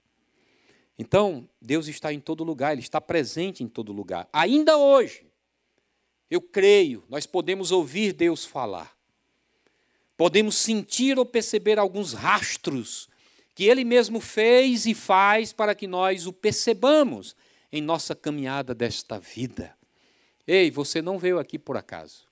Então, 0.98 1.48
Deus 1.60 1.88
está 1.88 2.12
em 2.12 2.20
todo 2.20 2.44
lugar, 2.44 2.72
Ele 2.72 2.80
está 2.80 3.00
presente 3.00 3.62
em 3.62 3.68
todo 3.68 3.92
lugar. 3.92 4.28
Ainda 4.32 4.76
hoje, 4.76 5.26
eu 6.30 6.40
creio, 6.40 7.04
nós 7.08 7.26
podemos 7.26 7.72
ouvir 7.72 8.12
Deus 8.12 8.44
falar 8.44 8.94
podemos 10.16 10.56
sentir 10.56 11.18
ou 11.18 11.26
perceber 11.26 11.78
alguns 11.78 12.12
rastros 12.12 13.08
que 13.54 13.64
Ele 13.64 13.84
mesmo 13.84 14.20
fez 14.20 14.86
e 14.86 14.94
faz 14.94 15.52
para 15.52 15.74
que 15.74 15.86
nós 15.86 16.26
o 16.26 16.32
percebamos 16.32 17.36
em 17.70 17.80
nossa 17.80 18.14
caminhada 18.14 18.74
desta 18.74 19.18
vida. 19.18 19.76
Ei, 20.46 20.70
você 20.70 21.00
não 21.00 21.18
veio 21.18 21.38
aqui 21.38 21.58
por 21.58 21.76
acaso. 21.76 22.26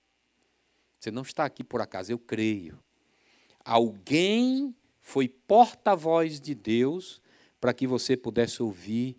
Você 0.99 1.11
não 1.11 1.23
está 1.23 1.45
aqui 1.45 1.65
por 1.65 1.81
acaso, 1.81 2.13
eu 2.13 2.19
creio. 2.19 2.79
Alguém 3.65 4.75
foi 5.01 5.29
porta-voz 5.29 6.41
de 6.41 6.55
Deus 6.55 7.21
para 7.63 7.73
que 7.73 7.87
você 7.87 8.17
pudesse 8.17 8.61
ouvir 8.61 9.17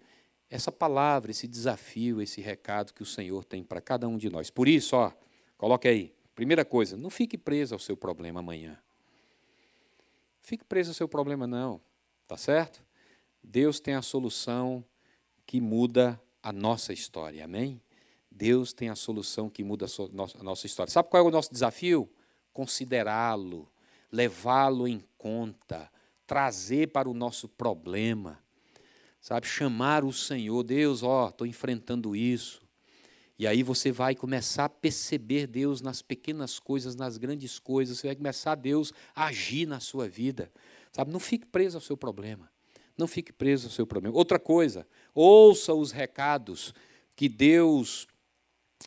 essa 0.49 0.69
palavra, 0.69 1.31
esse 1.31 1.47
desafio, 1.47 2.21
esse 2.21 2.41
recado 2.41 2.93
que 2.93 3.01
o 3.01 3.05
Senhor 3.05 3.45
tem 3.45 3.63
para 3.63 3.79
cada 3.79 4.05
um 4.05 4.17
de 4.17 4.29
nós. 4.29 4.49
Por 4.49 4.67
isso, 4.67 4.97
ó, 4.97 5.13
coloque 5.57 5.87
aí. 5.87 6.13
Primeira 6.35 6.65
coisa, 6.65 6.97
não 6.97 7.09
fique 7.09 7.37
preso 7.37 7.73
ao 7.73 7.79
seu 7.79 7.95
problema 7.95 8.41
amanhã. 8.41 8.77
Fique 10.41 10.65
preso 10.65 10.89
ao 10.89 10.93
seu 10.93 11.07
problema, 11.07 11.47
não. 11.47 11.79
Tá 12.27 12.35
certo? 12.35 12.83
Deus 13.41 13.79
tem 13.79 13.93
a 13.93 14.01
solução 14.01 14.83
que 15.45 15.61
muda 15.61 16.19
a 16.41 16.51
nossa 16.51 16.91
história. 16.91 17.45
Amém? 17.45 17.81
Deus 18.29 18.73
tem 18.73 18.89
a 18.89 18.95
solução 18.95 19.49
que 19.49 19.63
muda 19.63 19.85
a 19.85 20.43
nossa 20.43 20.65
história. 20.65 20.91
Sabe 20.91 21.07
qual 21.07 21.23
é 21.23 21.25
o 21.25 21.31
nosso 21.31 21.49
desafio? 21.49 22.11
Considerá-lo, 22.51 23.71
levá-lo 24.11 24.85
em 24.85 25.01
conta, 25.17 25.89
trazer 26.25 26.89
para 26.89 27.09
o 27.09 27.13
nosso 27.13 27.47
problema. 27.47 28.39
Sabe, 29.19 29.47
chamar 29.47 30.03
o 30.03 30.11
Senhor, 30.11 30.63
Deus, 30.63 31.01
ó, 31.01 31.29
estou 31.29 31.47
enfrentando 31.47 32.15
isso. 32.15 32.61
E 33.39 33.47
aí 33.47 33.63
você 33.63 33.91
vai 33.91 34.15
começar 34.15 34.65
a 34.65 34.69
perceber 34.69 35.47
Deus 35.47 35.81
nas 35.81 36.01
pequenas 36.01 36.59
coisas, 36.59 36.95
nas 36.95 37.17
grandes 37.17 37.57
coisas, 37.57 37.97
você 37.97 38.07
vai 38.07 38.15
começar 38.15 38.51
a 38.51 38.55
Deus 38.55 38.93
agir 39.15 39.65
na 39.65 39.79
sua 39.79 40.07
vida. 40.07 40.51
Sabe? 40.91 41.11
Não 41.11 41.19
fique 41.19 41.45
preso 41.45 41.77
ao 41.77 41.81
seu 41.81 41.97
problema. 41.97 42.51
Não 42.97 43.07
fique 43.07 43.33
preso 43.33 43.67
ao 43.67 43.71
seu 43.71 43.87
problema. 43.87 44.15
Outra 44.15 44.37
coisa, 44.37 44.87
ouça 45.15 45.73
os 45.73 45.91
recados 45.91 46.73
que 47.15 47.27
Deus 47.27 48.07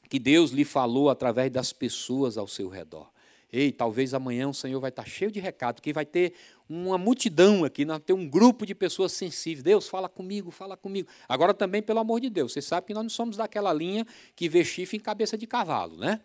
que 0.08 0.18
Deus 0.18 0.50
lhe 0.50 0.64
falou 0.64 1.08
através 1.08 1.50
das 1.50 1.72
pessoas 1.72 2.36
ao 2.36 2.46
seu 2.46 2.68
redor. 2.68 3.10
Ei, 3.50 3.72
talvez 3.72 4.12
amanhã 4.12 4.48
o 4.48 4.54
Senhor 4.54 4.78
vai 4.80 4.90
estar 4.90 5.06
cheio 5.06 5.30
de 5.30 5.40
recado, 5.40 5.80
que 5.80 5.92
vai 5.92 6.04
ter 6.04 6.34
uma 6.68 6.98
multidão 6.98 7.64
aqui, 7.64 7.84
vai 7.84 8.00
ter 8.00 8.12
um 8.12 8.28
grupo 8.28 8.66
de 8.66 8.74
pessoas 8.74 9.12
sensíveis. 9.12 9.62
Deus, 9.62 9.88
fala 9.88 10.08
comigo, 10.08 10.50
fala 10.50 10.76
comigo. 10.76 11.08
Agora 11.28 11.54
também, 11.54 11.82
pelo 11.82 12.00
amor 12.00 12.20
de 12.20 12.28
Deus, 12.28 12.52
você 12.52 12.62
sabe 12.62 12.88
que 12.88 12.94
nós 12.94 13.02
não 13.02 13.10
somos 13.10 13.36
daquela 13.36 13.72
linha 13.72 14.06
que 14.34 14.48
vê 14.48 14.64
chifre 14.64 14.96
em 14.96 15.00
cabeça 15.00 15.38
de 15.38 15.46
cavalo, 15.46 15.96
né? 15.96 16.20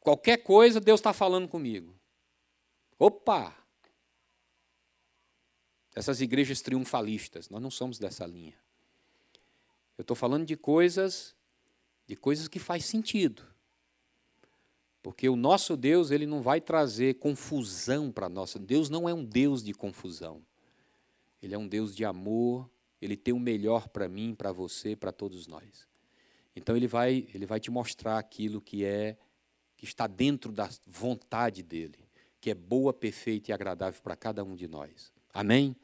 Qualquer 0.00 0.38
coisa, 0.38 0.80
Deus 0.80 1.00
está 1.00 1.12
falando 1.12 1.46
comigo. 1.46 1.94
Opa! 2.98 3.54
Essas 5.94 6.20
igrejas 6.20 6.62
triunfalistas, 6.62 7.48
nós 7.48 7.60
não 7.60 7.70
somos 7.70 7.98
dessa 7.98 8.26
linha. 8.26 8.56
Eu 9.98 10.02
estou 10.02 10.16
falando 10.16 10.46
de 10.46 10.56
coisas 10.56 11.36
de 12.10 12.16
coisas 12.16 12.48
que 12.48 12.58
faz 12.58 12.84
sentido. 12.86 13.46
Porque 15.02 15.28
o 15.28 15.36
nosso 15.36 15.76
Deus, 15.76 16.10
ele 16.10 16.26
não 16.26 16.42
vai 16.42 16.60
trazer 16.60 17.14
confusão 17.14 18.12
para 18.12 18.28
nós. 18.28 18.54
Deus 18.60 18.90
não 18.90 19.08
é 19.08 19.14
um 19.14 19.24
Deus 19.24 19.62
de 19.62 19.72
confusão. 19.72 20.42
Ele 21.42 21.54
é 21.54 21.58
um 21.58 21.66
Deus 21.66 21.96
de 21.96 22.04
amor, 22.04 22.70
ele 23.00 23.16
tem 23.16 23.32
o 23.32 23.40
melhor 23.40 23.88
para 23.88 24.08
mim, 24.08 24.34
para 24.34 24.52
você, 24.52 24.94
para 24.94 25.10
todos 25.10 25.46
nós. 25.46 25.88
Então 26.54 26.76
ele 26.76 26.86
vai, 26.86 27.26
ele 27.32 27.46
vai 27.46 27.58
te 27.58 27.70
mostrar 27.70 28.18
aquilo 28.18 28.60
que 28.60 28.84
é 28.84 29.16
que 29.76 29.86
está 29.86 30.06
dentro 30.06 30.52
da 30.52 30.68
vontade 30.86 31.62
dele, 31.62 32.06
que 32.38 32.50
é 32.50 32.54
boa, 32.54 32.92
perfeita 32.92 33.50
e 33.50 33.54
agradável 33.54 33.98
para 34.02 34.14
cada 34.14 34.44
um 34.44 34.54
de 34.54 34.68
nós. 34.68 35.10
Amém? 35.32 35.74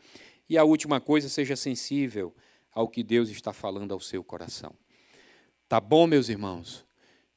E 0.46 0.58
a 0.58 0.64
última 0.64 1.00
coisa, 1.00 1.30
seja 1.30 1.56
sensível 1.56 2.34
ao 2.70 2.88
que 2.88 3.02
Deus 3.02 3.30
está 3.30 3.54
falando 3.54 3.92
ao 3.92 4.00
seu 4.00 4.22
coração. 4.22 4.74
Tá 5.66 5.80
bom, 5.80 6.06
meus 6.06 6.28
irmãos? 6.28 6.86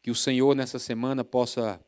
Que 0.01 0.09
o 0.09 0.15
Senhor 0.15 0.55
nessa 0.55 0.79
semana 0.79 1.25
possa, 1.25 1.79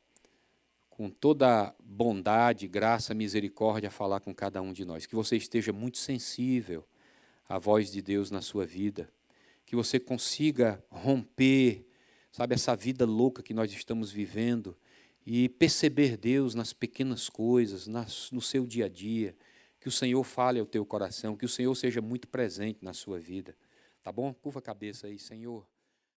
com 0.89 1.09
toda 1.09 1.73
bondade, 1.81 2.67
graça, 2.67 3.13
misericórdia, 3.13 3.89
falar 3.89 4.19
com 4.19 4.33
cada 4.35 4.61
um 4.61 4.73
de 4.73 4.83
nós. 4.83 5.05
Que 5.05 5.15
você 5.15 5.37
esteja 5.37 5.71
muito 5.71 5.97
sensível 5.97 6.85
à 7.47 7.57
voz 7.57 7.91
de 7.91 8.01
Deus 8.01 8.29
na 8.29 8.41
sua 8.41 8.65
vida. 8.65 9.09
Que 9.65 9.75
você 9.75 9.99
consiga 9.99 10.83
romper, 10.89 11.85
sabe, 12.31 12.53
essa 12.53 12.75
vida 12.75 13.05
louca 13.05 13.41
que 13.41 13.53
nós 13.53 13.71
estamos 13.71 14.11
vivendo 14.11 14.77
e 15.25 15.47
perceber 15.47 16.17
Deus 16.17 16.53
nas 16.53 16.73
pequenas 16.73 17.29
coisas, 17.29 17.87
nas, 17.87 18.29
no 18.31 18.41
seu 18.41 18.65
dia 18.65 18.85
a 18.85 18.89
dia. 18.89 19.35
Que 19.79 19.87
o 19.87 19.91
Senhor 19.91 20.23
fale 20.23 20.59
ao 20.59 20.65
teu 20.65 20.85
coração, 20.85 21.37
que 21.37 21.45
o 21.45 21.49
Senhor 21.49 21.73
seja 21.75 22.01
muito 22.01 22.27
presente 22.27 22.83
na 22.83 22.93
sua 22.93 23.17
vida. 23.17 23.55
Tá 24.03 24.11
bom? 24.11 24.33
Curva 24.33 24.59
a 24.59 24.61
cabeça 24.61 25.07
aí, 25.07 25.17
Senhor. 25.17 25.65